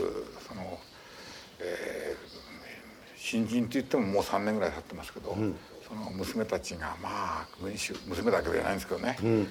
[0.48, 0.80] その、
[1.60, 5.56] えー、新人といってももう3年ぐらい経ってますけど、うん、
[5.88, 9.48] その娘たちがまあ群衆娘だけじゃないんですけどね、うん、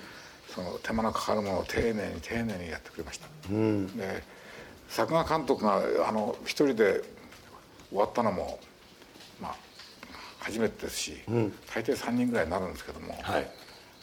[0.48, 3.28] その手間のかかるものを丁寧に丁寧にやってくれました。
[3.48, 4.22] で
[4.88, 7.02] 作画監督があの一人で
[7.88, 8.58] 終わったのも
[9.40, 9.56] まあ
[10.40, 11.22] 初めてですし、
[11.74, 13.50] 大抵3人ぐらいになるんですけども、はい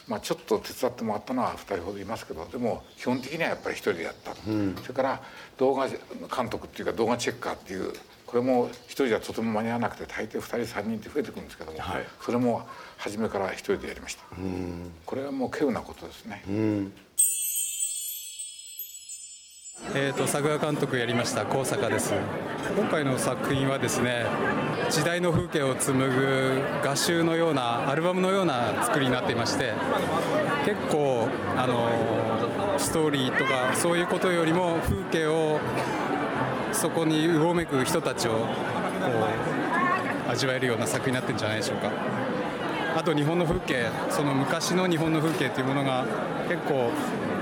[0.07, 5.21] まあ、ちょっと手伝ってもらったのは2人ほどいますけどでも基本的にはやっぱり1人でやった、うん、それから
[5.57, 7.93] 動画監督っていうか動画チェッカーっていう
[8.25, 12.65] これも1人じゃとても間に合わなくて大抵2人3人って増えてくるんですけども、はい、それも
[12.97, 14.23] 初めから1人でやりました、
[15.05, 16.43] これはもう稀有なことですね。
[19.89, 22.13] えーと、作画監督やりました高坂です。
[22.77, 24.25] 今回の作品はですね
[24.89, 29.73] 時代の風景を紡ぐ画集のようなアルバムのような作りになっていまして
[30.65, 35.59] 結構あのストーリーとかそういうことよりも風景を
[36.71, 38.37] そこにうごめく人たちをこ
[40.27, 41.91] う味わえるような作品になってるんじゃないでしょうか。
[42.95, 46.05] あと日本の風景その昔の日本の風景というものが
[46.47, 46.91] 結構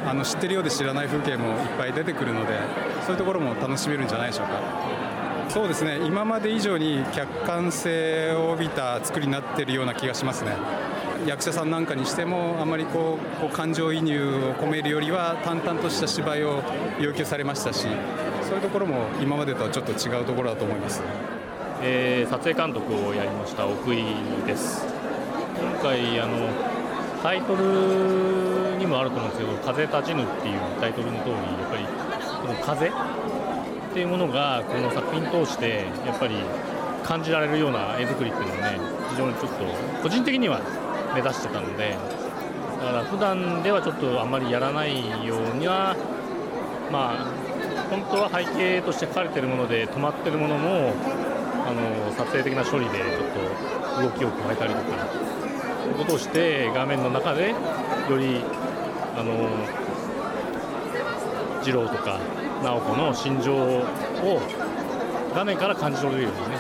[0.06, 2.60] あの知ってるようで知らない風景もいっぱい出てくるので
[3.06, 4.60] そういうところも楽しめるんじゃないでしょうか。
[5.50, 5.98] そうですね。
[6.06, 10.56] 今まで以上に客観性を帯びた作りになってるような気がしますね。
[11.26, 16.64] 役者さんなんかにしてもあまりこうこう感情移入を込めるよりは淡々とした芝居を
[17.00, 17.88] 要求されましたし
[18.44, 21.02] そういうところも今までとはちょっと違うところだと思います、
[21.82, 24.04] えー、撮影監督をやりました奥井
[24.48, 24.86] です。
[25.60, 26.69] 今回あの
[27.22, 31.86] タイトルにもあると思うんですけど「風立ちぬ」っていうタイトルの通りやっぱり
[32.42, 32.92] この風っ
[33.94, 36.36] ていうものがこの作品通してやっぱり
[37.04, 38.80] 感じられるような絵作りっていうのをね
[39.10, 39.66] 非常にちょっと
[40.04, 40.62] 個人的には
[41.14, 41.98] 目指してたので
[42.80, 45.96] だから普段ではちょっとあんまりやらないようには
[46.92, 47.26] まあ
[47.90, 50.94] 本当は背景として書かれてるもので止まってるものも
[51.68, 55.08] あの撮影的な処理でちょっと動きを加えたりとか
[56.00, 57.56] ことをして画面の中でよ
[58.18, 58.42] り
[59.18, 59.34] あの
[61.62, 62.20] 二郎とか
[62.64, 64.42] 直子の心情を
[65.36, 66.58] 画面から感じ取れるようにね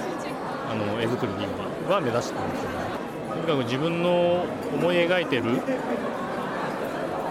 [0.70, 1.46] あの絵作りに
[1.90, 3.00] は目指してますよね。
[3.30, 5.62] とにかく自分の思い描いてる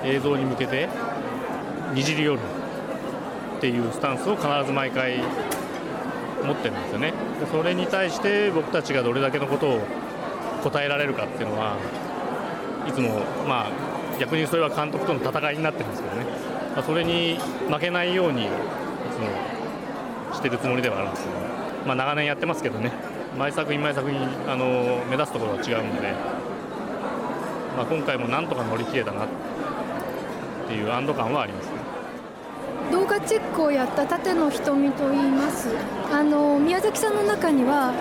[0.03, 0.88] 映像に向けて
[1.92, 2.40] にじり寄る
[3.59, 5.18] っていうスタンスを必ず毎回
[6.42, 7.12] 持ってるんですよね。
[7.53, 9.81] それに対して僕たちがどれだけのことを
[10.62, 11.77] 答えられるかっていうのは
[12.88, 13.70] いつも、まあ、
[14.18, 16.24] 逆にそれは監督との戦いになってるんですけどね、
[16.74, 17.38] まあ、それに
[17.70, 21.37] 負けないようにいつもしてるつもりではあるんですけど、
[21.87, 22.90] まあ、長年やってますけどね。
[23.37, 24.18] 毎作品毎作品
[24.51, 26.12] あの目指すところは違うので、
[27.77, 29.29] まあ、今回もなんとか乗り切れたなっ
[30.66, 31.66] ていう安堵感はあります。
[31.66, 31.72] ね。
[32.90, 35.68] 動画チェックをやった舘野瞳と言います。
[36.11, 37.92] あの宮崎さんの中には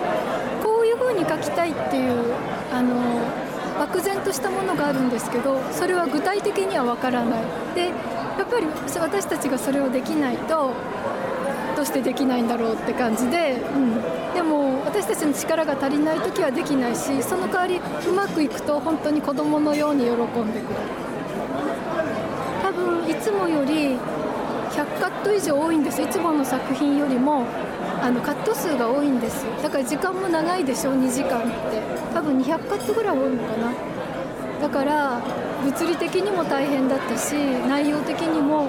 [0.64, 2.34] こういう風に描きたいっていう
[2.72, 2.96] あの
[3.88, 7.42] 漠然としたものがあるんですけどそれは具体的にはわからない。
[7.74, 8.66] でやっぱり
[9.00, 10.72] 私たちがそれをできないと
[11.74, 21.08] どうしてできないんだろうって感じで、うん、でも私たちの力が足りない時はできないしその代わりうまくいくと本当に子供のように喜んでくれる。
[22.62, 23.96] 多分いつもより
[24.70, 27.44] 100カット以上多いんですいつもの作品よりも。
[28.00, 29.44] あのカット数が多いんです。
[29.62, 31.82] だから時間も長いでしょ2時間って。
[32.14, 33.72] 多分200カットぐらい多いのかな。
[34.60, 35.20] だから
[35.64, 37.34] 物理的にも大変だったし
[37.68, 38.68] 内容的にも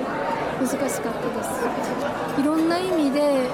[0.59, 0.99] 難しかったで
[1.43, 2.41] す。
[2.41, 3.49] いろんな意味で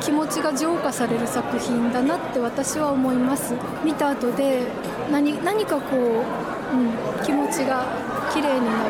[0.00, 3.54] 気持ちが浄化される作品だなって私は思います。
[3.84, 4.66] 見た後で
[5.10, 7.84] 何何かこう、うん、気持ちが
[8.32, 8.84] 綺麗にな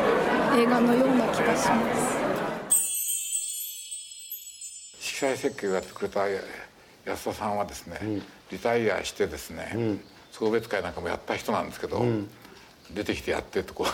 [0.55, 2.18] る映画のような気がします。
[5.19, 6.21] 色彩設計をやってくれた
[7.05, 10.01] 安田さんはですね、うん、リタイアしてですね、うん、
[10.31, 12.29] 送別会なんかもやった人なんですけど、うん、
[12.93, 13.85] 出てきてやってってこ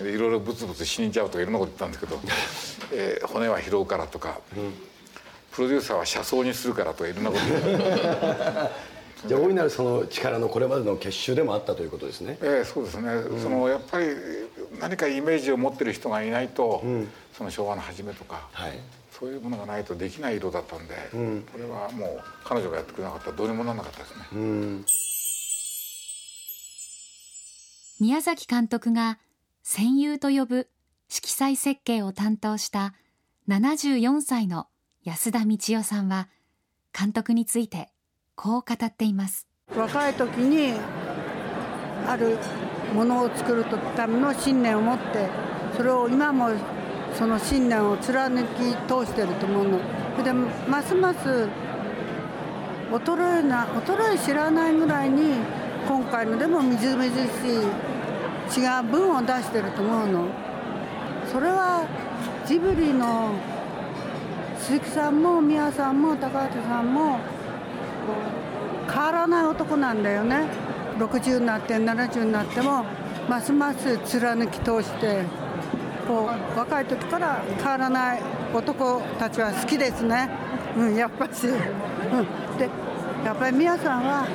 [0.00, 2.20] う、 いろいろブツブツ死んじゃうとかいろんなこと言ったんですけど、
[2.92, 4.40] えー、骨は拾うからとか、
[5.52, 8.70] プロデューサーは車窓にするからとかいろんなこと言って
[9.28, 12.38] じゃあ大いなるその力のこれまでの結集でもあったということですね。
[12.42, 13.12] ええそうですね。
[13.12, 14.06] うん、そのやっぱり
[14.78, 18.78] 何かイメージを持ってる人がいないと、うん、その昭和の初めとか、はい、
[19.18, 24.24] そういうものがないとできない色だったんで、うん、これはもう彼女がやってくれなかったらどうにもならなかったですね。
[24.34, 24.84] うん、
[27.98, 29.18] 宮崎監督が
[29.62, 30.68] 戦友と呼ぶ
[31.08, 32.94] 色彩設計を担当した
[33.48, 34.66] 74歳の
[35.02, 36.28] 安田道夫さんは
[36.98, 37.88] 監督について
[38.34, 39.46] こう語っています。
[39.74, 40.74] 若い時に
[42.06, 42.36] ある
[42.92, 43.64] ものを作る
[43.96, 45.28] ための信念を持って
[45.76, 46.50] それを今も
[47.16, 48.46] その信念を貫き
[48.86, 49.78] 通してると思うの。
[50.16, 51.48] それでますます
[52.90, 55.34] 衰えな衰え知らないぐらいに
[55.88, 60.26] 今回のでもみずみずしい違う文を出してると思うの。
[61.32, 61.84] それは
[62.46, 63.30] ジブリの
[64.58, 67.18] 鈴木さんも宮さんも高畑さんも
[68.88, 70.44] 変わらない男なんだよね。
[70.98, 72.84] 60になって70になっても
[73.28, 75.24] ますます貫き通して
[76.06, 78.22] こう若い時から変わらない
[78.54, 80.30] 男たちは好きですね、
[80.76, 81.56] うん、やっぱし、うん、
[82.58, 82.68] で
[83.24, 84.26] やっぱり皆さんは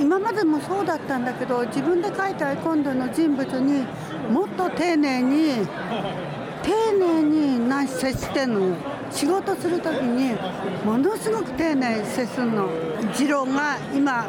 [0.00, 3.84] 今までもそうだったんだけど自分で描いた絵今度の人物に
[4.30, 5.66] もっと丁寧に
[6.62, 8.76] 丁寧にな接してんの？
[9.10, 10.36] 仕事する時に
[10.84, 12.68] ものすごく丁寧に接するの。
[13.14, 14.26] 次郎が今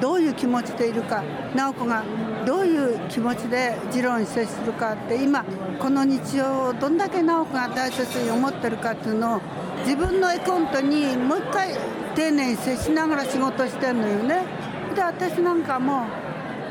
[0.00, 1.22] どういう気持ちでいるか
[1.54, 2.04] 直子が
[2.46, 5.44] どういう気持ちで次郎に接するかって今
[5.78, 9.40] この日常をどんだけ直子が大切に思ってるかっていうのを
[9.84, 11.74] 自分の絵コントにもう一回
[12.14, 14.44] 丁寧に接しながら仕事してんのよね
[14.94, 16.06] で私なんかも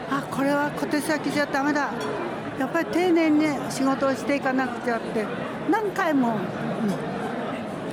[0.09, 1.91] あこれは小手先じゃダメだ
[2.59, 5.25] やっぱり丁寧に仕事をしていかなくちゃって
[5.69, 6.37] 何回も、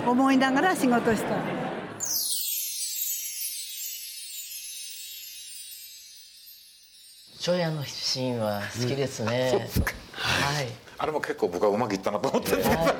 [0.06, 1.61] 思いながら仕事した。
[7.44, 10.68] 初夜のシーンは好きですね、うん、はい。
[10.96, 12.94] あれも結構僕はうまくいったなと思って、は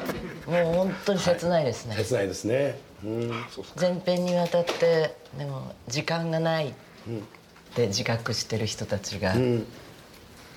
[0.49, 3.31] い、もう本当に切ないですね、はい、切ないですね、うん、
[3.81, 6.71] 前編にわたってでも時間がない。
[6.71, 6.73] っ
[7.75, 9.65] て自覚してる人たちが、うん、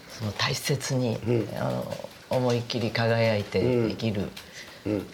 [0.09, 1.19] その大切に、
[1.59, 1.86] あの
[2.31, 4.23] 思い切り輝いて生きる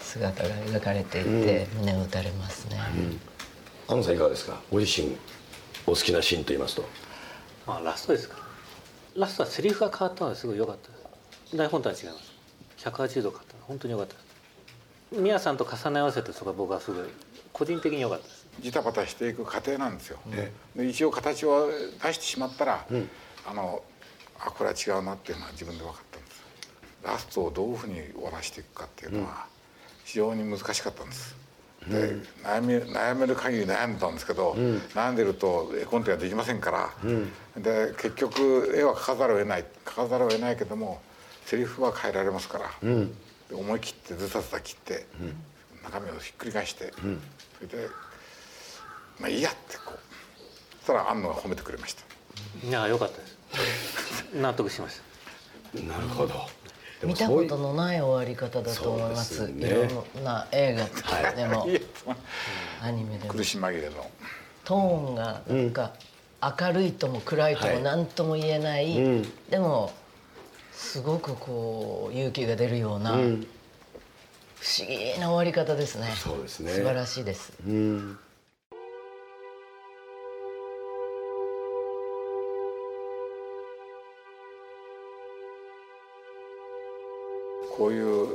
[0.00, 2.80] 姿が描かれていて、胸を打たれますね、
[3.86, 4.60] 安野さんいかがですか？
[4.70, 5.14] ご自身
[5.86, 6.88] お好きなシーンと言いますと。
[7.66, 8.41] まあラストですか
[9.16, 10.94] ラストはセリフが変わったのですごい良かったで
[11.50, 11.56] す。
[11.56, 12.32] 台本とは違います。
[12.78, 13.54] 180度変わった。
[13.62, 15.20] 本当に良かったです。
[15.20, 17.04] 宮さんと重ね合わせてそこが僕はすごい
[17.52, 18.46] 個人的に良かったです。
[18.60, 20.18] ジタバタしていく過程なんですよ、
[20.76, 21.70] で一応形を
[22.02, 23.08] 出してしまったら、うん、
[23.46, 23.82] あの
[24.38, 26.42] あこれは違うなっていうのは自分で分かったんです。
[27.02, 29.46] ラストをどういうふうに終わらしていくかっていうのは
[30.04, 31.34] 非常に難しかったんです
[31.88, 41.00] で悩み悩める限り悩んだんですけど、うん、悩んでると絵コンテができませんから、うん、で結局絵は描かざるを得ない描かざるを得ないけども
[41.44, 43.14] セリフは変えられますから、うん、
[43.52, 45.06] 思い切ってずたずた切って、
[45.82, 47.88] 中身をひっくり返して、それで
[49.18, 49.98] 「まあいいや」ってこう
[50.78, 52.04] そしたら安野が褒めてくれました。
[52.66, 53.36] いやよかったです。
[54.34, 55.00] 納得しまし
[55.74, 55.80] た。
[55.80, 56.46] なるほど
[57.04, 59.48] 見たことのない終わり方だと思います。
[59.48, 61.66] ね、いろんな映画でも、
[62.82, 63.34] アニメでも。
[63.34, 64.10] 苦し紛れの。
[64.64, 64.78] トー
[65.12, 65.92] ンがなんか
[66.60, 69.92] 明るいとも暗いとも何とも言えない、はいでも
[70.72, 73.38] すごくこう勇気が出るような、不思
[74.88, 76.08] 議な終わり方ですね。
[76.16, 76.72] そうですね。
[76.72, 77.52] 素晴らしいです。
[77.66, 78.18] うん
[87.76, 88.28] こういう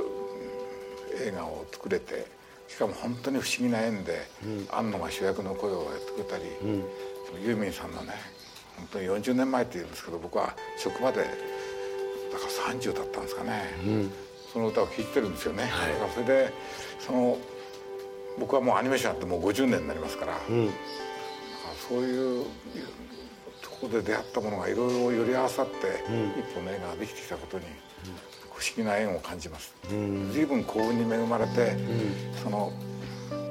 [1.26, 2.26] 映画を作れて
[2.68, 8.12] しかも本当に不思議な縁で、うん、庵野が主役の声をやってくれたり、うん、ユーミンさんのね
[8.76, 11.30] 本当に40年前っていうんですけど僕は職場でだか
[12.70, 14.12] ら30だったんですかね、うん、
[14.52, 16.52] その歌を聴いてるんですよね、はい、だからそれで
[17.00, 17.38] その
[18.38, 22.44] 僕はもうアニメーションやってもう50年になりますから、うん、だからそういう
[23.62, 25.72] とこで出会ったものがいろいろ寄り合わさって、
[26.38, 27.64] 一本の映画ができてきたことに、
[28.58, 31.76] 不思議な縁を感じます、うん、随分幸運に恵まれて、
[32.42, 32.72] その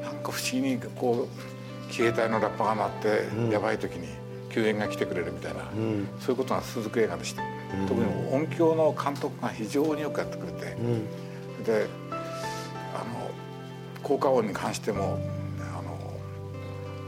[0.02, 4.10] なんか不思議にこう騎兵隊のラッパが鳴って、やばい時に
[4.50, 5.62] 救援が来てくれるみたいな、
[6.20, 7.42] そういうことが続く映画でした、
[7.88, 10.76] 特に音響の監督が非常によくやってくれて、
[11.66, 13.32] であの
[14.04, 15.18] 効果音に関しても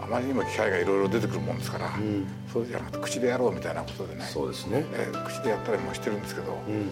[0.01, 6.89] あまりにも機械がいろいろ出てくるもんですから、うん、そうじゃなくて口でやろうみたいなことでねそうですね、え口でやったりもしてるんですけど、うん、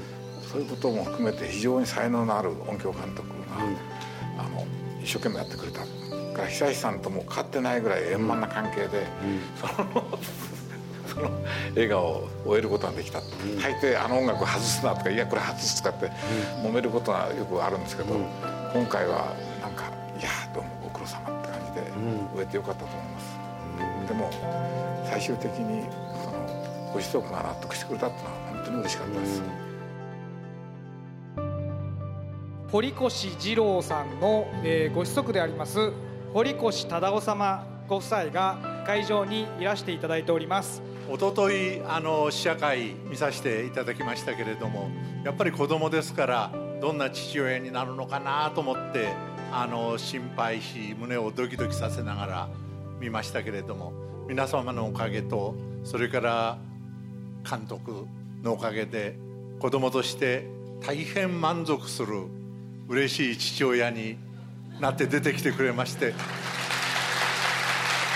[0.51, 3.77] そういうことも含めて非常に才能のある音響監督が、うん、
[4.39, 4.65] あの
[5.03, 5.81] 一生懸命やってくれた。
[6.37, 10.19] から久石さんとも勝ってないぐらい円満な関係で、うん、 その
[11.07, 11.31] その
[11.75, 16.11] 映画を終えることができた、うん、大抵あの音楽外すなとかいやこれ外すとかって
[16.63, 18.13] 揉めることがよくあるんですけど、
[18.73, 19.85] 今回はなんか
[20.19, 21.91] いやどうもご苦労様って感じで
[22.35, 23.37] 終えてよかったと思います。
[24.07, 24.29] でも
[25.09, 25.83] 最終的に
[26.23, 29.66] そのご子息が納得してくれたっていうのは本当に嬉しかったです。
[32.69, 33.09] 堀越
[33.39, 35.93] 二郎さんの、えー、ご子息であります
[36.33, 40.81] 堀越忠夫様ご夫妻が会場にいらしていただいております。
[41.09, 44.89] 一昨日あの試写会見させていただきましたけれども
[45.23, 46.51] やっぱり子供ですから
[46.81, 49.13] どんな父親になるのかなと思って
[49.53, 52.49] あの心配し胸をドキドキさせながら
[52.99, 53.93] 見ましたけれども
[54.27, 55.55] 皆様のおかげと
[55.85, 56.57] それから
[57.49, 58.05] 監督
[58.43, 59.17] のおかげで
[59.59, 60.45] 子供として
[60.81, 62.27] 大変満足する
[62.89, 64.17] 嬉しい父親に
[64.79, 66.13] なって出てきてくれまして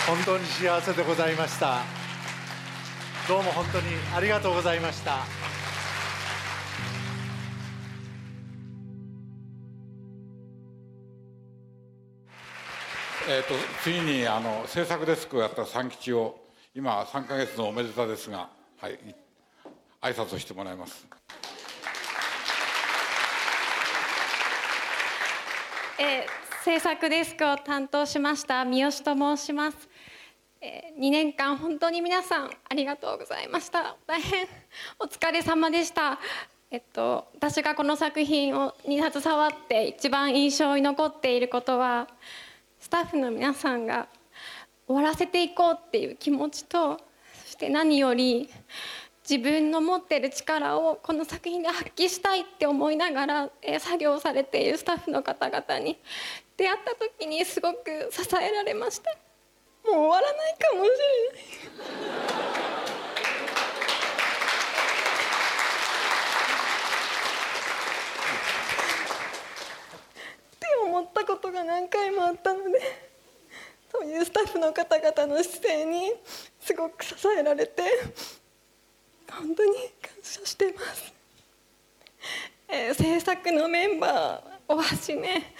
[0.07, 1.79] 本当に幸せでございました
[3.27, 5.19] どうも本当にありがとうございました
[13.29, 13.53] えーと、と
[13.83, 16.35] 次にあの制作デスクをやった三吉を
[16.75, 18.49] 今3か月のおめでたですが、
[18.79, 18.97] はい、
[20.01, 21.10] 挨拶をしてもらいます。
[26.03, 29.77] えー、制作デスクを担当しました三好と申します、
[30.59, 33.95] えー、2年間本当に皆さんありがとうございました。
[34.07, 34.47] 大変
[34.97, 36.17] お疲れ様でした。
[36.71, 42.07] えっと私がこの作品をに携わって一番印象に残っていることは
[42.79, 44.07] スタッフの皆さんが
[44.87, 46.99] 終わらせていこうっていう気持ちと
[47.43, 48.49] そして何より
[49.29, 55.97] 自分の持ってる力をこの作品で発揮したいって思いながら、え作業されているスタッフの方々に。
[56.57, 59.11] 出会った時にすごく支えられました。
[59.83, 62.51] もう終わらないかもしれない。
[70.55, 72.79] って思ったことが何回もあったので
[73.91, 76.13] そういうスタッフの方々の姿勢に
[76.59, 77.81] すごく支えられて
[79.31, 79.71] 本当に
[80.01, 81.13] 感謝しています、
[82.67, 85.53] えー、制作のメンバーをはじめ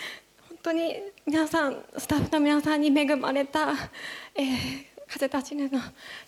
[0.49, 0.95] 本当に
[1.25, 3.69] 皆さんスタッフの皆さんに恵まれた、
[4.35, 5.79] えー、風立ちぬの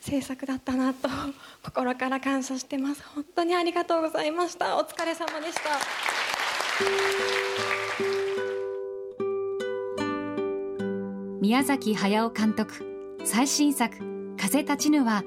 [0.02, 1.08] 制作だったなと
[1.64, 3.04] 心から感謝してます。
[3.16, 4.78] 本当にありがとうございました。
[4.78, 5.80] お疲れ様でした。
[11.40, 13.96] 宮崎駿監督最新作
[14.40, 15.24] 「風立ちぬ」は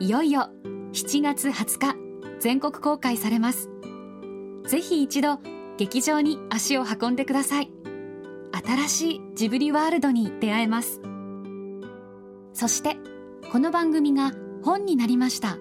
[0.00, 0.50] いよいよ
[0.92, 1.96] 7月20日
[2.40, 3.68] 全国公開されます。
[4.66, 5.38] ぜひ一度
[5.76, 7.70] 劇場に足を運んでください。
[8.52, 11.00] 新しいジブリワールドに出会えます。
[12.54, 12.96] そして
[13.52, 14.32] この番組が
[14.62, 15.58] 本になりました。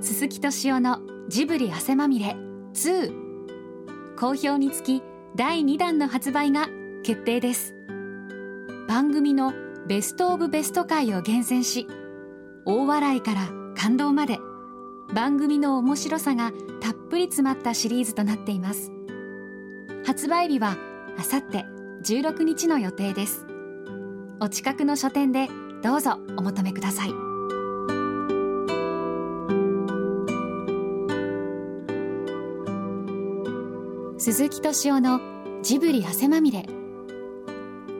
[0.00, 0.98] 鈴木敏夫の
[1.28, 2.36] ジブリ汗まみれ
[2.74, 3.12] 2
[4.16, 5.02] 好評につき
[5.36, 6.68] 第2弾の発売が
[7.02, 7.74] 決定です。
[8.88, 9.54] 番組の
[9.86, 11.86] ベストオブベスト回を厳選し
[12.66, 14.38] 大笑いから感動まで。
[15.12, 18.92] 番組の面白さがたっぷり詰まったシリーズとなっています。
[20.06, 20.76] 発売日は
[21.18, 21.64] あさって
[22.04, 23.44] 16日の予定です。
[24.38, 25.48] お近くの書店で
[25.82, 27.10] どうぞお求めください。
[34.16, 35.20] 鈴木敏夫の
[35.64, 36.66] ジブリ汗まみれ。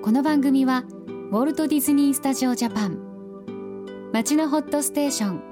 [0.00, 0.84] この番組は
[1.32, 4.10] ウォルト・ディズニー・スタジオ・ジャパン。
[4.12, 5.51] 街のホットステーション